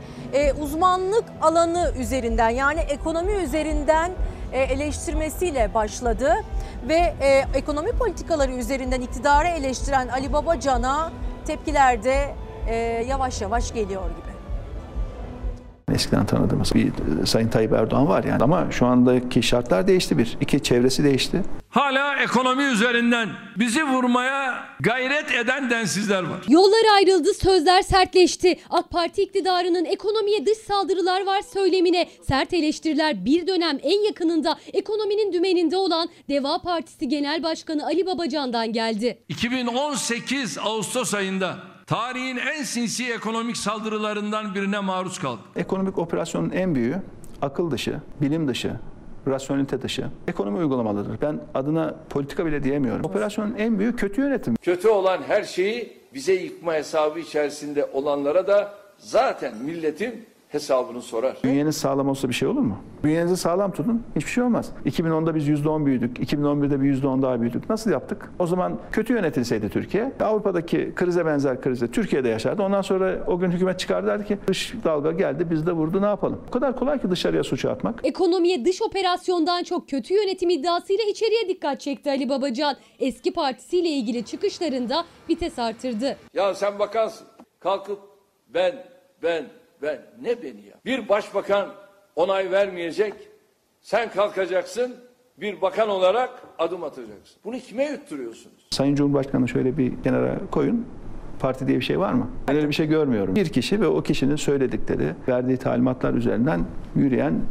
[0.62, 4.12] uzmanlık alanı üzerinden yani ekonomi üzerinden
[4.54, 6.34] eleştirmesiyle başladı
[6.88, 7.14] ve
[7.56, 11.12] ekonomi politikaları üzerinden iktidarı eleştiren Ali Babacan'a
[11.46, 12.36] tepkiler de
[13.08, 14.31] yavaş yavaş geliyor gibi.
[15.94, 20.38] Eskiden tanıdığımız bir e, Sayın Tayyip Erdoğan var yani ama şu andaki şartlar değişti bir.
[20.42, 21.44] İki çevresi değişti.
[21.70, 26.40] Hala ekonomi üzerinden bizi vurmaya gayret eden densizler var.
[26.48, 28.60] Yollar ayrıldı, sözler sertleşti.
[28.70, 35.34] AK Parti iktidarının ekonomiye dış saldırılar var söylemine sert eleştiriler bir dönem en yakınında ekonominin
[35.34, 39.18] dümeninde olan Deva Partisi Genel Başkanı Ali Babacan'dan geldi.
[39.30, 45.44] 2018 Ağustos ayında tarihin en sinsi ekonomik saldırılarından birine maruz kaldık.
[45.56, 47.02] Ekonomik operasyonun en büyüğü
[47.42, 48.74] akıl dışı, bilim dışı,
[49.28, 51.22] rasyonelite dışı ekonomi uygulamalarıdır.
[51.22, 53.06] Ben adına politika bile diyemiyorum.
[53.06, 54.56] Operasyonun en büyüğü kötü yönetim.
[54.56, 61.38] Kötü olan her şeyi bize yıkma hesabı içerisinde olanlara da zaten milletin hesabını sorar.
[61.44, 62.78] Bünyeniz sağlam olsa bir şey olur mu?
[63.04, 64.72] Bünyenizi sağlam tutun, hiçbir şey olmaz.
[64.86, 67.70] 2010'da biz %10 büyüdük, 2011'de bir %10 daha büyüdük.
[67.70, 68.32] Nasıl yaptık?
[68.40, 72.64] O zaman kötü yönetilseydi Türkiye, Avrupa'daki krize benzer krize Türkiye'de yaşardı.
[72.64, 76.06] Ondan sonra o gün hükümet çıkardı derdi ki dış dalga geldi, biz de vurdu, ne
[76.06, 76.42] yapalım?
[76.48, 78.00] O kadar kolay ki dışarıya suçu atmak.
[78.04, 82.76] Ekonomiye dış operasyondan çok kötü yönetim iddiasıyla içeriye dikkat çekti Ali Babacan.
[83.00, 86.18] Eski partisiyle ilgili çıkışlarında vites artırdı.
[86.34, 87.28] Ya sen bakansın
[87.60, 88.00] kalkıp
[88.54, 88.76] ben
[89.24, 89.46] ben
[89.82, 90.76] ben ne beni ya?
[90.86, 91.70] Bir başbakan
[92.16, 93.14] onay vermeyecek.
[93.82, 94.96] Sen kalkacaksın
[95.38, 96.30] bir bakan olarak
[96.60, 97.42] adım atacaksın.
[97.44, 98.68] Bunu kime yutturuyorsunuz?
[98.72, 100.86] Sayın Cumhurbaşkanı şöyle bir kenara koyun.
[101.40, 102.30] Parti diye bir şey var mı?
[102.48, 103.36] Ben öyle bir şey görmüyorum.
[103.36, 106.66] Bir kişi ve o kişinin söyledikleri, verdiği talimatlar üzerinden
[106.96, 107.42] yürüyen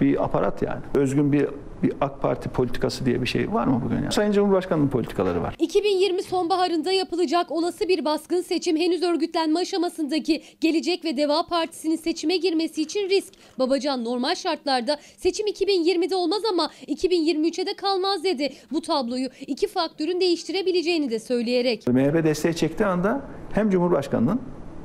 [0.00, 0.80] bir aparat yani.
[0.94, 1.48] Özgün bir
[1.82, 4.12] bir AK Parti politikası diye bir şey var mı bugün yani?
[4.12, 5.54] Sayın Cumhurbaşkanı'nın politikaları var.
[5.58, 12.36] 2020 sonbaharında yapılacak olası bir baskın seçim henüz örgütlenme aşamasındaki Gelecek ve Deva Partisi'nin seçime
[12.36, 13.34] girmesi için risk.
[13.58, 18.52] Babacan normal şartlarda seçim 2020'de olmaz ama 2023'e de kalmaz dedi.
[18.72, 21.86] Bu tabloyu iki faktörün değiştirebileceğini de söyleyerek.
[21.86, 23.22] MHP desteği çektiği anda
[23.52, 24.40] hem Cumhurbaşkanı'nın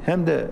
[0.06, 0.48] hem de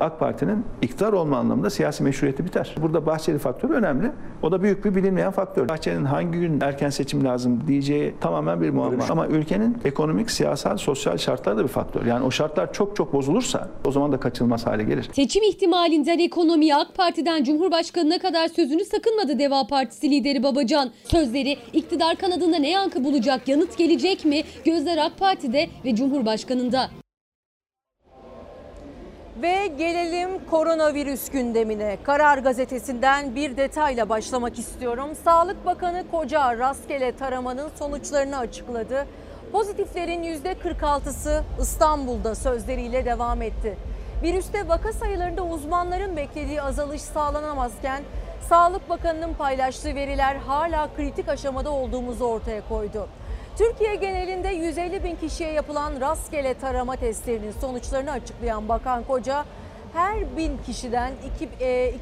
[0.00, 2.74] AK Parti'nin iktidar olma anlamında siyasi meşruiyeti biter.
[2.82, 4.10] Burada Bahçeli faktörü önemli.
[4.42, 5.68] O da büyük bir bilinmeyen faktör.
[5.68, 9.04] Bahçeli'nin hangi gün erken seçim lazım diyeceği tamamen bir muamma.
[9.10, 12.06] Ama ülkenin ekonomik, siyasal, sosyal şartları da bir faktör.
[12.06, 15.10] Yani o şartlar çok çok bozulursa o zaman da kaçınılmaz hale gelir.
[15.12, 20.90] Seçim ihtimalinden ekonomiye AK Parti'den Cumhurbaşkanı'na kadar sözünü sakınmadı Deva Partisi lideri Babacan.
[21.04, 24.42] Sözleri iktidar kanadında ne yankı bulacak, yanıt gelecek mi?
[24.64, 26.90] Gözler AK Parti'de ve Cumhurbaşkanı'nda.
[29.42, 31.98] Ve gelelim koronavirüs gündemine.
[32.02, 35.08] Karar gazetesinden bir detayla başlamak istiyorum.
[35.24, 39.06] Sağlık Bakanı Koca rastgele taramanın sonuçlarını açıkladı.
[39.52, 43.76] Pozitiflerin %46'sı İstanbul'da sözleriyle devam etti.
[44.22, 48.02] Virüste vaka sayılarında uzmanların beklediği azalış sağlanamazken
[48.48, 53.08] Sağlık Bakanı'nın paylaştığı veriler hala kritik aşamada olduğumuzu ortaya koydu.
[53.58, 59.44] Türkiye genelinde 150 bin kişiye yapılan rastgele tarama testlerinin sonuçlarını açıklayan Bakan Koca,
[59.92, 61.12] her bin kişiden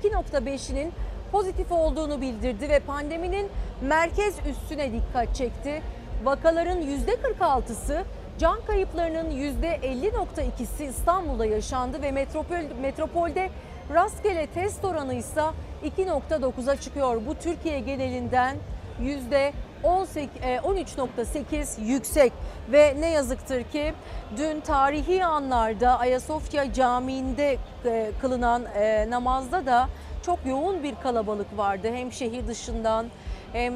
[0.02, 0.92] 2.5'inin
[1.32, 3.48] pozitif olduğunu bildirdi ve pandeminin
[3.80, 5.82] merkez üstüne dikkat çekti.
[6.24, 8.04] Vakaların %46'sı,
[8.38, 13.50] can kayıplarının %50.2'si İstanbul'da yaşandı ve metropol, metropolde
[13.94, 15.42] rastgele test oranı ise
[15.84, 17.20] 2.9'a çıkıyor.
[17.26, 18.56] Bu Türkiye genelinden
[19.00, 22.32] yüzde 18 e, 13.8 yüksek
[22.72, 23.94] ve ne yazıktır ki
[24.36, 29.88] dün tarihi anlarda Ayasofya Camii'nde e, kılınan e, namazda da
[30.22, 31.88] çok yoğun bir kalabalık vardı.
[31.94, 33.06] Hem şehir dışından
[33.52, 33.74] hem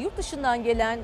[0.00, 0.98] yurt dışından gelen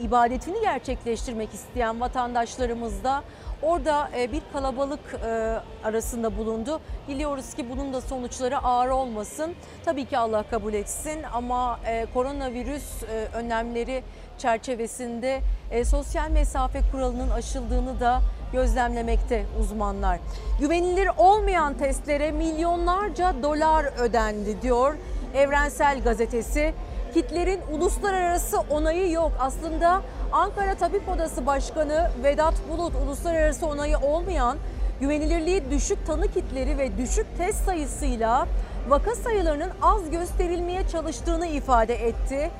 [0.00, 3.22] ibadetini gerçekleştirmek isteyen vatandaşlarımız da
[3.62, 6.80] orada e, bir kalabalık e, arasında bulundu.
[7.08, 9.54] Biliyoruz ki bunun da sonuçları ağır olmasın.
[9.84, 13.02] Tabii ki Allah kabul etsin ama e, koronavirüs
[13.34, 14.02] önlemleri
[14.38, 15.40] çerçevesinde
[15.84, 18.20] sosyal mesafe kuralının aşıldığını da
[18.52, 20.18] gözlemlemekte uzmanlar.
[20.60, 24.94] Güvenilir olmayan testlere milyonlarca dolar ödendi diyor
[25.34, 26.74] Evrensel Gazetesi.
[27.16, 29.32] Kitlerin uluslararası onayı yok.
[29.40, 30.02] Aslında
[30.32, 34.58] Ankara Tabip Odası Başkanı Vedat Bulut uluslararası onayı olmayan
[35.00, 38.46] güvenilirliği düşük tanı kitleri ve düşük test sayısıyla
[38.88, 42.50] vaka sayılarının az gösterilmeye çalıştığını ifade etti.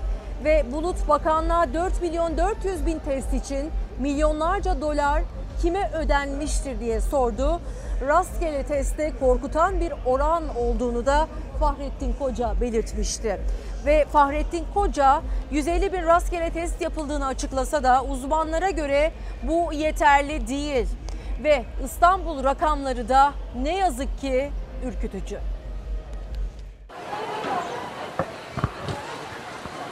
[0.45, 5.23] Ve Bulut Bakanlığa 4 milyon 400 bin test için milyonlarca dolar
[5.63, 7.61] kime ödenmiştir diye sordu.
[8.09, 11.29] Rastgele teste korkutan bir oran olduğunu da
[11.61, 13.41] Fahrettin Koca belirtmişti.
[13.87, 19.13] Ve Fahrettin Koca 150 bin rastgele test yapıldığını açıklasa da uzmanlara göre
[19.43, 20.87] bu yeterli değil.
[21.45, 23.33] Ve İstanbul rakamları da
[23.63, 24.51] ne yazık ki
[24.87, 25.39] ürkütücü.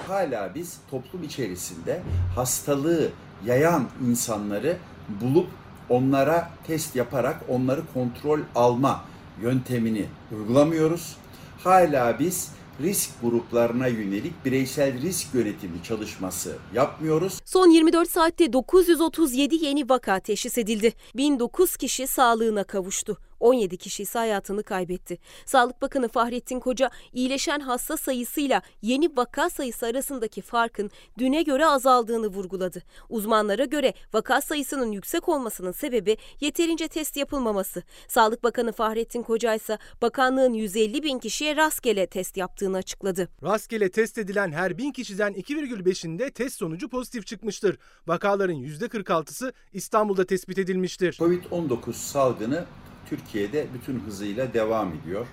[0.08, 2.02] hala biz toplum içerisinde
[2.34, 3.10] hastalığı
[3.46, 4.76] yayan insanları
[5.08, 5.48] bulup
[5.88, 9.04] onlara test yaparak onları kontrol alma
[9.42, 11.16] yöntemini uygulamıyoruz.
[11.64, 17.40] Hala biz risk gruplarına yönelik bireysel risk yönetimi çalışması yapmıyoruz.
[17.44, 20.92] Son 24 saatte 937 yeni vaka teşhis edildi.
[21.16, 23.18] 1009 kişi sağlığına kavuştu.
[23.40, 25.18] 17 kişi ise hayatını kaybetti.
[25.46, 32.26] Sağlık Bakanı Fahrettin Koca iyileşen hasta sayısıyla yeni vaka sayısı arasındaki farkın düne göre azaldığını
[32.26, 32.82] vurguladı.
[33.08, 37.82] Uzmanlara göre vaka sayısının yüksek olmasının sebebi yeterince test yapılmaması.
[38.08, 43.28] Sağlık Bakanı Fahrettin Koca ise bakanlığın 150 bin kişiye rastgele test yaptığını açıkladı.
[43.42, 47.78] Rastgele test edilen her 1000 kişiden 2,5'inde test sonucu pozitif çıkmıştır.
[48.06, 51.16] Vakaların %46'sı İstanbul'da tespit edilmiştir.
[51.20, 52.64] Covid-19 salgını
[53.08, 55.26] Türkiye'de bütün hızıyla devam ediyor.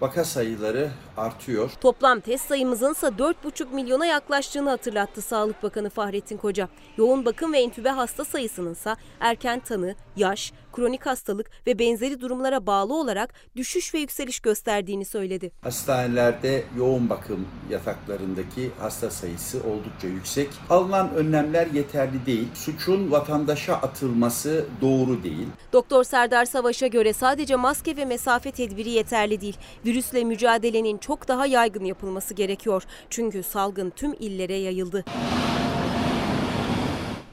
[0.00, 1.70] Vaka sayıları artıyor.
[1.80, 6.68] Toplam test sayımızın ise 4,5 milyona yaklaştığını hatırlattı Sağlık Bakanı Fahrettin Koca.
[6.96, 12.66] Yoğun bakım ve entübe hasta sayısının ise erken tanı, yaş, kronik hastalık ve benzeri durumlara
[12.66, 15.50] bağlı olarak düşüş ve yükseliş gösterdiğini söyledi.
[15.62, 20.48] Hastanelerde yoğun bakım yataklarındaki hasta sayısı oldukça yüksek.
[20.70, 22.48] Alınan önlemler yeterli değil.
[22.54, 25.46] Suçun vatandaşa atılması doğru değil.
[25.72, 29.56] Doktor Serdar Savaş'a göre sadece maske ve mesafe tedbiri yeterli değil.
[29.86, 32.82] Virüsle mücadelenin çok daha yaygın yapılması gerekiyor.
[33.10, 35.04] Çünkü salgın tüm illere yayıldı.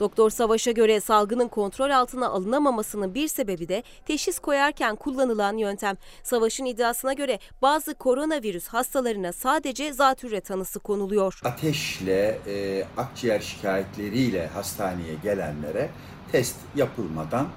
[0.01, 5.97] Doktor Savaş'a göre salgının kontrol altına alınamamasının bir sebebi de teşhis koyarken kullanılan yöntem.
[6.23, 11.39] Savaş'ın iddiasına göre bazı koronavirüs hastalarına sadece zatürre tanısı konuluyor.
[11.43, 15.89] Ateşle, e, akciğer şikayetleriyle hastaneye gelenlere
[16.31, 17.47] test yapılmadan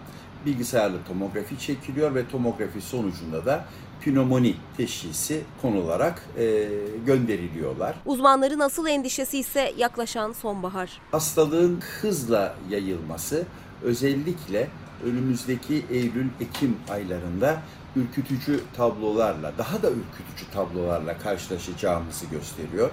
[0.47, 3.65] bilgisayarlı tomografi çekiliyor ve tomografi sonucunda da
[4.05, 6.69] pnömoni teşhisi konularak e,
[7.07, 7.95] gönderiliyorlar.
[8.07, 11.01] Uzmanların asıl endişesi ise yaklaşan sonbahar.
[11.11, 13.45] Hastalığın hızla yayılması
[13.83, 14.69] özellikle
[15.05, 17.63] önümüzdeki Eylül-Ekim aylarında
[17.97, 22.91] ürkütücü tablolarla, daha da ürkütücü tablolarla karşılaşacağımızı gösteriyor.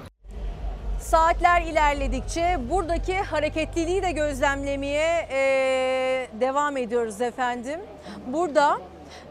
[1.01, 5.39] Saatler ilerledikçe buradaki hareketliliği de gözlemlemeye e,
[6.41, 7.79] devam ediyoruz efendim.
[8.27, 8.81] Burada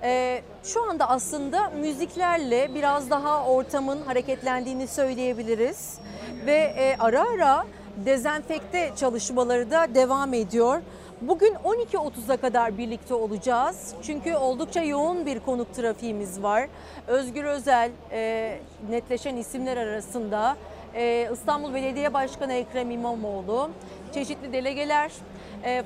[0.02, 5.98] e, şu anda aslında müziklerle biraz daha ortamın hareketlendiğini söyleyebiliriz.
[6.46, 7.66] Ve e, ara ara
[7.96, 10.82] dezenfekte çalışmaları da devam ediyor.
[11.20, 13.94] Bugün 12.30'a kadar birlikte olacağız.
[14.02, 16.68] Çünkü oldukça yoğun bir konuk trafiğimiz var.
[17.06, 18.58] Özgür Özel e,
[18.90, 20.56] netleşen isimler arasında
[20.94, 23.70] e, İstanbul Belediye Başkanı Ekrem İmamoğlu,
[24.14, 25.12] çeşitli delegeler,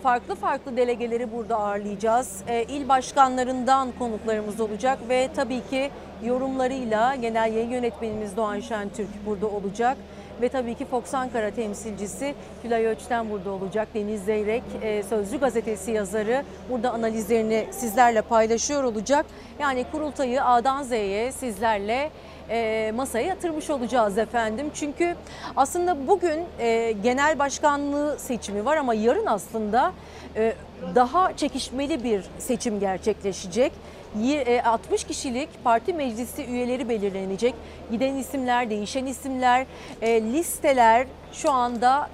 [0.03, 2.43] farklı farklı delegeleri burada ağırlayacağız.
[2.49, 5.91] E, il başkanlarından konuklarımız olacak ve tabii ki
[6.25, 9.97] yorumlarıyla genel yayın yönetmenimiz Doğan Şentürk burada olacak.
[10.43, 13.89] Ve tabii ki Fox Ankara temsilcisi Tülay Öç'ten burada olacak.
[13.95, 19.27] Deniz Zeyrek, e, Sözcü gazetesi yazarı burada analizlerini sizlerle paylaşıyor olacak.
[19.61, 22.11] Yani kurultayı A'dan Z'ye sizlerle
[22.51, 24.71] e, masaya yatırmış olacağız efendim.
[24.75, 25.15] Çünkü
[25.57, 29.93] aslında bugün e, genel başkanlığı seçimi var ama yarın aslında
[30.37, 30.53] e,
[30.95, 33.73] daha çekişmeli bir seçim gerçekleşecek.
[34.21, 37.55] y- e, 60 kişilik parti meclisi üyeleri belirlenecek.
[37.91, 39.67] Giden isimler, değişen isimler,
[40.03, 42.09] listeler şu anda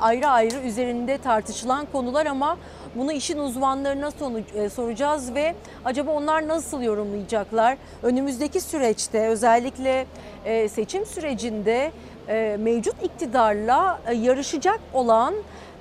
[0.00, 2.56] ayrı ayrı üzerinde tartışılan konular ama
[2.96, 5.54] bunu işin uzmanlarına sonuç, e, soracağız ve
[5.84, 7.76] acaba onlar nasıl yorumlayacaklar?
[8.02, 10.06] Önümüzdeki süreçte özellikle
[10.44, 11.92] e, seçim sürecinde
[12.28, 15.34] e, mevcut iktidarla yarışacak olan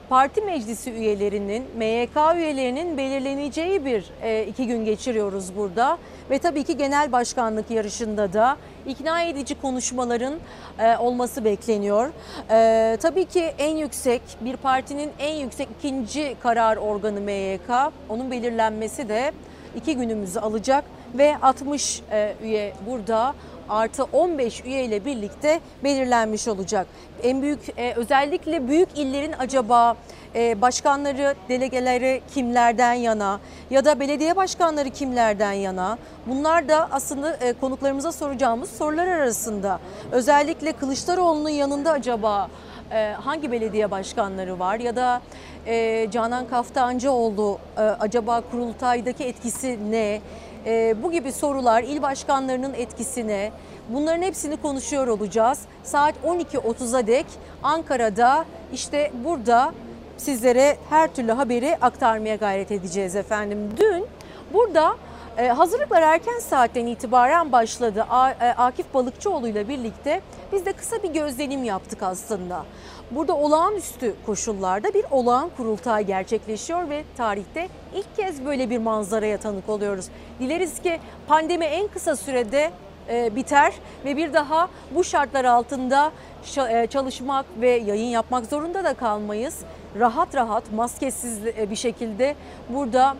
[0.09, 5.97] parti meclisi üyelerinin, MYK üyelerinin belirleneceği bir e, iki gün geçiriyoruz burada.
[6.29, 10.33] Ve tabii ki genel başkanlık yarışında da ikna edici konuşmaların
[10.79, 12.09] e, olması bekleniyor.
[12.49, 17.69] E, tabii ki en yüksek, bir partinin en yüksek ikinci karar organı MYK,
[18.09, 19.31] onun belirlenmesi de
[19.75, 23.35] iki günümüzü alacak ve 60 e, üye burada
[23.69, 26.87] artı 15 üye ile birlikte belirlenmiş olacak.
[27.23, 29.95] En büyük e, özellikle büyük illerin acaba
[30.35, 35.97] e, başkanları, delegeleri kimlerden yana ya da belediye başkanları kimlerden yana?
[36.27, 39.79] Bunlar da aslında e, konuklarımıza soracağımız sorular arasında.
[40.11, 42.49] Özellikle Kılıçdaroğlu'nun yanında acaba
[43.19, 45.21] hangi belediye başkanları var ya da
[46.11, 50.21] Canan Kaftancıoğlu e, acaba kurultaydaki etkisi ne?
[50.65, 53.51] E, bu gibi sorular il başkanlarının etkisine
[53.89, 55.59] bunların hepsini konuşuyor olacağız.
[55.83, 57.25] Saat 12.30'a dek
[57.63, 59.73] Ankara'da işte burada
[60.17, 63.69] sizlere her türlü haberi aktarmaya gayret edeceğiz efendim.
[63.77, 64.05] Dün
[64.53, 64.95] burada
[65.37, 68.05] e, hazırlıklar erken saatten itibaren başladı.
[68.09, 70.21] A- e, Akif Balıkçıoğlu ile birlikte
[70.51, 72.65] biz de kısa bir gözlenim yaptık aslında.
[73.15, 79.69] Burada olağanüstü koşullarda bir olağan kurultay gerçekleşiyor ve tarihte ilk kez böyle bir manzaraya tanık
[79.69, 80.05] oluyoruz.
[80.39, 82.71] Dileriz ki pandemi en kısa sürede
[83.09, 83.73] e, biter
[84.05, 86.11] ve bir daha bu şartlar altında
[86.69, 89.59] e, çalışmak ve yayın yapmak zorunda da kalmayız.
[89.99, 92.35] Rahat rahat maskesiz e, bir şekilde
[92.69, 93.15] burada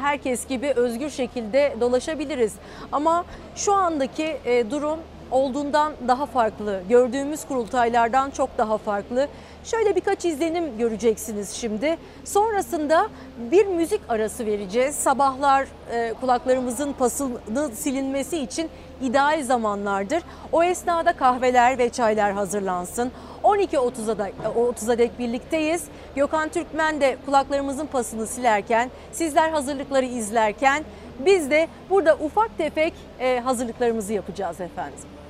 [0.00, 2.54] herkes gibi özgür şekilde dolaşabiliriz.
[2.92, 3.24] Ama
[3.56, 4.36] şu andaki
[4.70, 4.98] durum
[5.32, 6.82] olduğundan daha farklı.
[6.88, 9.28] Gördüğümüz kurultaylardan çok daha farklı.
[9.64, 11.96] Şöyle birkaç izlenim göreceksiniz şimdi.
[12.24, 13.08] Sonrasında
[13.50, 14.94] bir müzik arası vereceğiz.
[14.94, 18.70] Sabahlar e, kulaklarımızın pasını silinmesi için
[19.02, 20.22] ideal zamanlardır.
[20.52, 23.12] O esnada kahveler ve çaylar hazırlansın.
[23.44, 25.84] 12.30'a da 30'a dek birlikteyiz.
[26.16, 30.84] Gökhan Türkmen de kulaklarımızın pasını silerken, sizler hazırlıkları izlerken
[31.18, 35.21] biz de burada ufak tefek e, hazırlıklarımızı yapacağız efendim.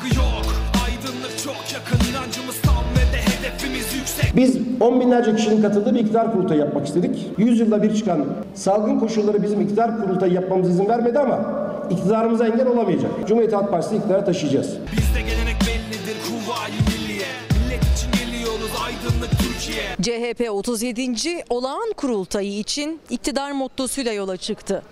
[0.00, 0.54] Kaygı yok,
[0.84, 4.36] aydınlık çok yakın, inancımız tam ve de hedefimiz yüksek.
[4.36, 7.26] Biz on binlerce kişinin katıldığı bir iktidar kurultayı yapmak istedik.
[7.38, 11.40] Yüz yılda bir çıkan salgın koşulları bizim iktidar kurultayı yapmamıza izin vermedi ama
[11.90, 13.10] iktidarımıza engel olamayacak.
[13.28, 14.66] Cumhuriyet Halk Partisi'ni iktidara taşıyacağız.
[14.66, 17.26] Bizde gelenek bellidir, kuvayi milliye.
[17.64, 20.32] Millet için geliyoruz, aydınlık Türkiye.
[20.32, 21.44] CHP 37.
[21.50, 24.82] olağan kurultayı için iktidar mottosuyla yola çıktı.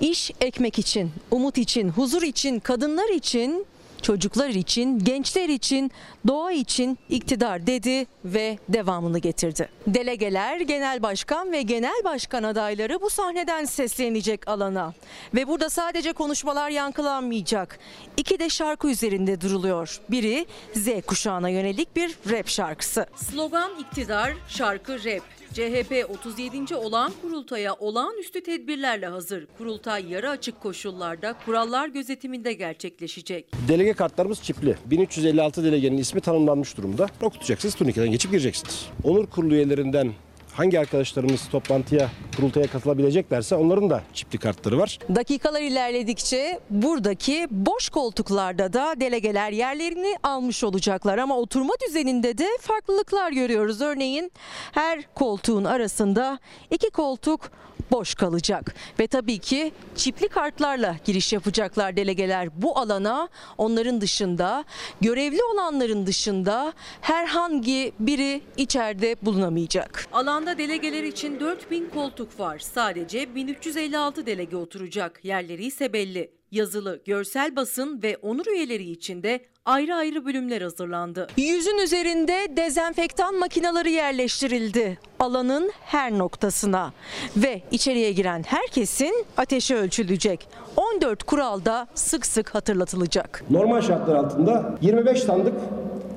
[0.00, 3.66] İş ekmek için, umut için, huzur için, kadınlar için,
[4.02, 5.90] çocuklar için, gençler için,
[6.26, 9.68] doğa için iktidar dedi ve devamını getirdi.
[9.86, 14.94] Delegeler, genel başkan ve genel başkan adayları bu sahneden seslenecek alana.
[15.34, 17.78] Ve burada sadece konuşmalar yankılanmayacak.
[18.16, 20.00] İki de şarkı üzerinde duruluyor.
[20.10, 23.06] Biri Z kuşağına yönelik bir rap şarkısı.
[23.16, 25.41] Slogan iktidar, şarkı rap.
[25.52, 26.76] CHP 37.
[26.76, 29.46] olağan kurultaya olağanüstü tedbirlerle hazır.
[29.58, 33.46] Kurultay yarı açık koşullarda kurallar gözetiminde gerçekleşecek.
[33.68, 34.76] Delege kartlarımız çipli.
[34.86, 37.06] 1356 delegenin ismi tanımlanmış durumda.
[37.22, 38.86] Okutacaksınız, turnikeden geçip gireceksiniz.
[39.04, 40.12] Onur kurulu üyelerinden
[40.52, 44.98] hangi arkadaşlarımız toplantıya, kurultaya katılabileceklerse onların da çipli kartları var.
[45.14, 53.32] Dakikalar ilerledikçe buradaki boş koltuklarda da delegeler yerlerini almış olacaklar ama oturma düzeninde de farklılıklar
[53.32, 53.80] görüyoruz.
[53.80, 54.32] Örneğin
[54.72, 56.38] her koltuğun arasında
[56.70, 57.50] iki koltuk
[57.92, 63.28] boş kalacak ve tabii ki çipli kartlarla giriş yapacaklar delegeler bu alana.
[63.58, 64.64] Onların dışında
[65.00, 70.06] görevli olanların dışında herhangi biri içeride bulunamayacak.
[70.12, 72.58] Alanda delegeler için 4000 koltuk var.
[72.58, 75.24] Sadece 1356 delege oturacak.
[75.24, 76.30] Yerleri ise belli.
[76.50, 81.26] Yazılı, görsel basın ve onur üyeleri için de ayrı ayrı bölümler hazırlandı.
[81.36, 86.92] Yüzün üzerinde dezenfektan makineleri yerleştirildi alanın her noktasına
[87.36, 90.48] ve içeriye giren herkesin ateşi ölçülecek.
[90.76, 93.44] 14 kural da sık sık hatırlatılacak.
[93.50, 95.54] Normal şartlar altında 25 sandık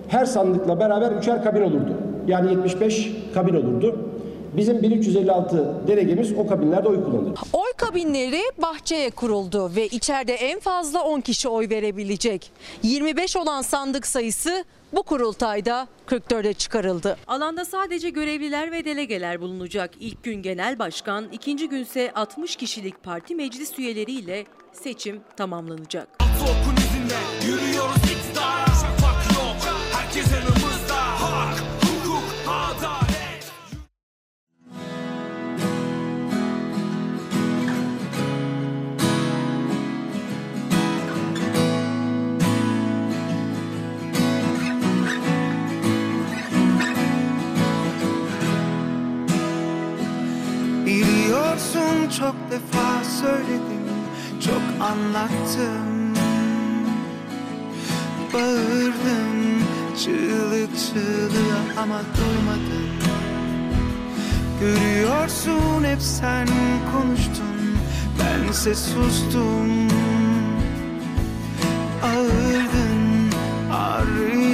[0.07, 1.93] her sandıkla beraber üçer kabin olurdu.
[2.27, 3.99] Yani 75 kabin olurdu.
[4.57, 7.39] Bizim 1356 delegemiz o kabinlerde oy kullanır.
[7.53, 12.51] Oy kabinleri bahçeye kuruldu ve içeride en fazla 10 kişi oy verebilecek.
[12.83, 17.17] 25 olan sandık sayısı bu kurultayda 44'e çıkarıldı.
[17.27, 19.91] Alanda sadece görevliler ve delegeler bulunacak.
[19.99, 26.07] İlk gün genel başkan, ikinci günse 60 kişilik parti meclis üyeleriyle seçim tamamlanacak.
[26.41, 28.24] Okun izinde yürüyoruz
[52.09, 53.85] çok defa söyledim
[54.45, 56.15] Çok anlattım.
[58.33, 59.63] Bağırdım
[59.97, 62.95] Çığlık çığlığa ama duymadın
[64.59, 66.47] Görüyorsun hep sen
[66.93, 67.55] konuştun
[68.19, 69.87] Bense sustum.
[72.03, 73.31] Ağırdın
[73.73, 74.44] Ağrıydın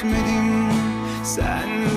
[0.00, 0.70] küsmedim
[1.24, 1.89] Sen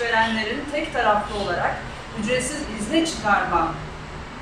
[0.00, 1.76] işverenlerin tek taraflı olarak
[2.20, 3.74] ücretsiz izne çıkarma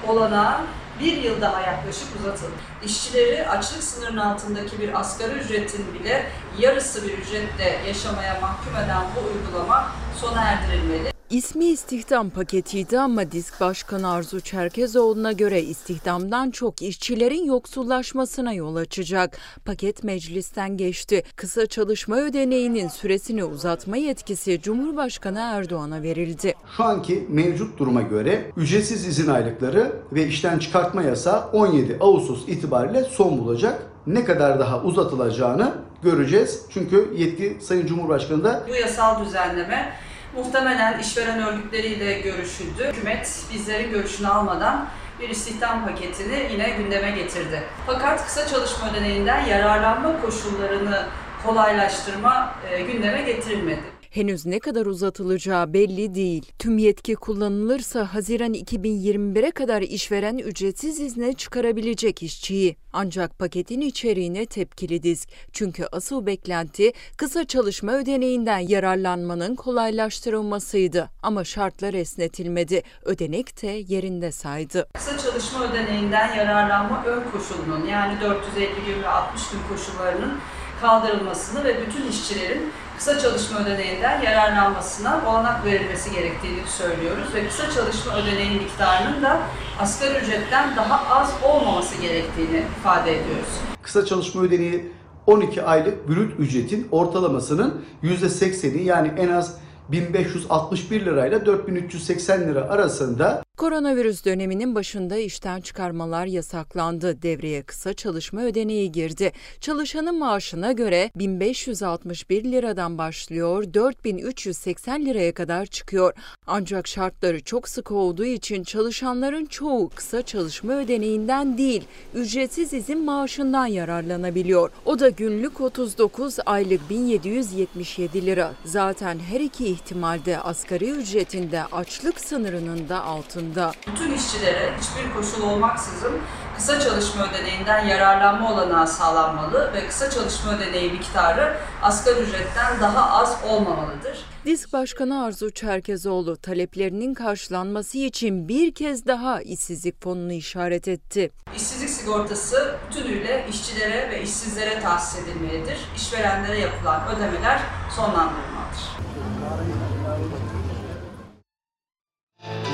[0.07, 0.61] olanağı
[1.01, 2.53] bir yıl daha yaklaşık uzatıldı.
[2.85, 6.27] İşçileri açlık sınırının altındaki bir asgari ücretin bile
[6.59, 11.18] yarısı bir ücretle yaşamaya mahkum eden bu uygulama sona erdirilmeli.
[11.31, 19.39] İsmi istihdam paketiydi ama disk başkanı Arzu Çerkezoğlu'na göre istihdamdan çok işçilerin yoksullaşmasına yol açacak.
[19.65, 21.23] Paket meclisten geçti.
[21.37, 26.55] Kısa çalışma ödeneğinin süresini uzatma yetkisi Cumhurbaşkanı Erdoğan'a verildi.
[26.77, 33.05] Şu anki mevcut duruma göre ücretsiz izin aylıkları ve işten çıkartma yasağı 17 Ağustos itibariyle
[33.05, 33.83] son bulacak.
[34.07, 36.63] Ne kadar daha uzatılacağını göreceğiz.
[36.71, 39.93] Çünkü yetki Sayın Cumhurbaşkanı da Bu yasal düzenleme
[40.37, 42.93] muhtemelen işveren örgütleriyle görüşüldü.
[42.93, 44.89] Hükümet bizlerin görüşünü almadan
[45.21, 47.63] bir istihdam paketini yine gündeme getirdi.
[47.87, 51.07] Fakat kısa çalışma ödeneğinden yararlanma koşullarını
[51.47, 53.98] kolaylaştırma e, gündeme getirilmedi.
[54.11, 56.53] Henüz ne kadar uzatılacağı belli değil.
[56.59, 62.77] Tüm yetki kullanılırsa Haziran 2021'e kadar işveren ücretsiz izne çıkarabilecek işçiyi.
[62.93, 65.29] Ancak paketin içeriğine tepkili disk.
[65.53, 71.11] Çünkü asıl beklenti kısa çalışma ödeneğinden yararlanmanın kolaylaştırılmasıydı.
[71.23, 72.83] Ama şartlar esnetilmedi.
[73.05, 74.89] Ödenek de yerinde saydı.
[74.95, 80.39] Kısa çalışma ödeneğinden yararlanma ön koşulunun yani 450 gün ve 60 gün koşullarının
[80.81, 88.17] kaldırılmasını ve bütün işçilerin kısa çalışma ödeneğinden yararlanmasına olanak verilmesi gerektiğini söylüyoruz ve kısa çalışma
[88.17, 89.39] ödeneği miktarının da
[89.81, 93.49] asgari ücretten daha az olmaması gerektiğini ifade ediyoruz.
[93.83, 94.93] kısa çalışma ödeneği
[95.27, 99.55] 12 aylık brüt ücretin ortalamasının %80'i yani en az
[99.89, 107.23] 1561 lirayla 4380 lira arasında Koronavirüs döneminin başında işten çıkarmalar yasaklandı.
[107.23, 109.33] Devreye kısa çalışma ödeneği girdi.
[109.61, 116.13] Çalışanın maaşına göre 1561 liradan başlıyor, 4380 liraya kadar çıkıyor.
[116.47, 123.67] Ancak şartları çok sıkı olduğu için çalışanların çoğu kısa çalışma ödeneğinden değil, ücretsiz izin maaşından
[123.67, 124.71] yararlanabiliyor.
[124.85, 128.55] O da günlük 39, aylık 1777 lira.
[128.65, 133.48] Zaten her iki ihtimalde asgari ücretinde açlık sınırının da altında.
[133.87, 136.13] Bütün işçilere hiçbir koşul olmaksızın
[136.57, 143.39] kısa çalışma ödeneğinden yararlanma olanağı sağlanmalı ve kısa çalışma ödeneği miktarı asgari ücretten daha az
[143.49, 144.19] olmamalıdır.
[144.45, 151.31] Disk Başkanı Arzu Çerkezoğlu taleplerinin karşılanması için bir kez daha işsizlik fonunu işaret etti.
[151.57, 155.79] İşsizlik sigortası bütünüyle işçilere ve işsizlere tahsis edilmelidir.
[155.97, 157.61] İşverenlere yapılan ödemeler
[157.97, 158.49] sonlandırılmalıdır.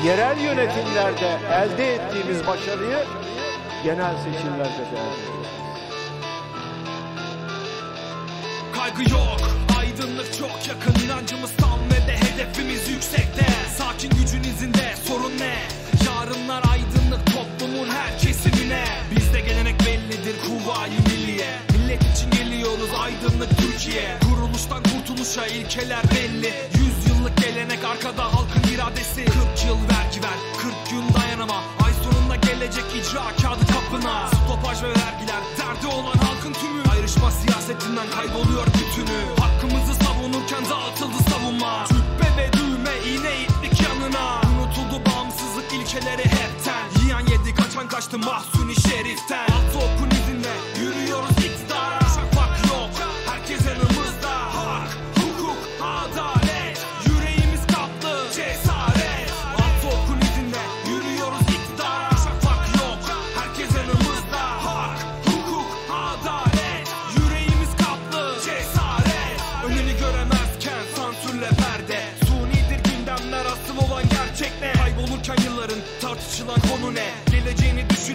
[0.04, 2.98] Yerel yönetimlerde elde ettiğimiz başarıyı
[3.84, 5.00] genel seçimlerde de.
[8.76, 9.40] Kaygı yok,
[9.78, 11.04] aydınlık çok yakın.
[11.04, 13.46] İnancımız tam ve de hedefimiz yüksekte.
[13.78, 15.56] Sakin gücün izinde, sorun ne?
[16.06, 18.84] Yarınlar aydınlık toplumun her kesimine.
[19.16, 21.50] Bizde gelenek bellidir kuvayi milliye.
[21.72, 24.16] Millet için geliyoruz aydınlık Türkiye.
[24.30, 26.52] Kuruluştan kurtuluşa ilkeler belli.
[26.78, 26.93] Yüz
[27.24, 29.24] yıllık gelenek arkada halkın iradesi.
[29.24, 29.34] 40
[29.66, 31.54] yıl vergi ver, 40 gün dayanama.
[31.84, 34.28] Ay sonunda gelecek icra kağıdı kapına.
[34.28, 36.82] Stopaj ve vergiler, derdi olan halkın tümü.
[36.92, 39.20] Ayrışma siyasetinden kayboluyor bütünü.
[39.40, 41.86] Hakkımızı savunurken dağıtıldı savunma.
[41.88, 44.40] Cübbe ve düğme, iğne itlik yanına.
[44.50, 46.84] Unutuldu bağımsızlık ilkeleri hepten.
[47.02, 49.44] Yiyen yedi, kaçan kaçtı mahsuni şeriften.
[49.44, 50.13] Altı okun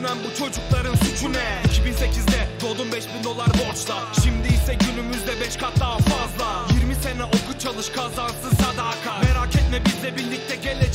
[0.09, 1.61] Düşünen bu çocukların suçu ne?
[1.63, 3.95] 2008'de doğdum 5000 dolar borçla.
[4.23, 6.75] Şimdi ise günümüzde 5 kat daha fazla.
[6.81, 10.88] 20 sene oku çalış kazansın sadaka Merak etme bizle birlikte gelecek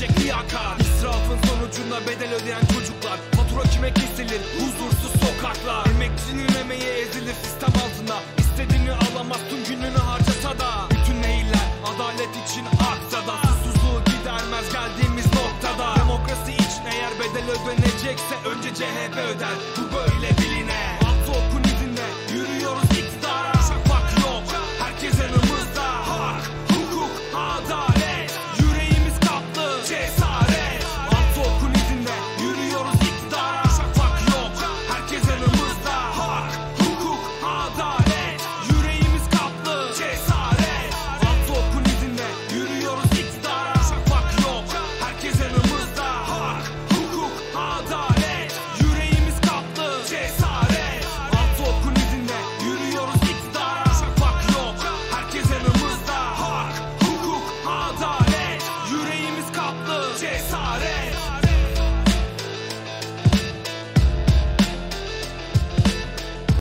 [18.04, 19.54] ödenecekse önce CHP öder.
[19.76, 20.43] Bu böyle bir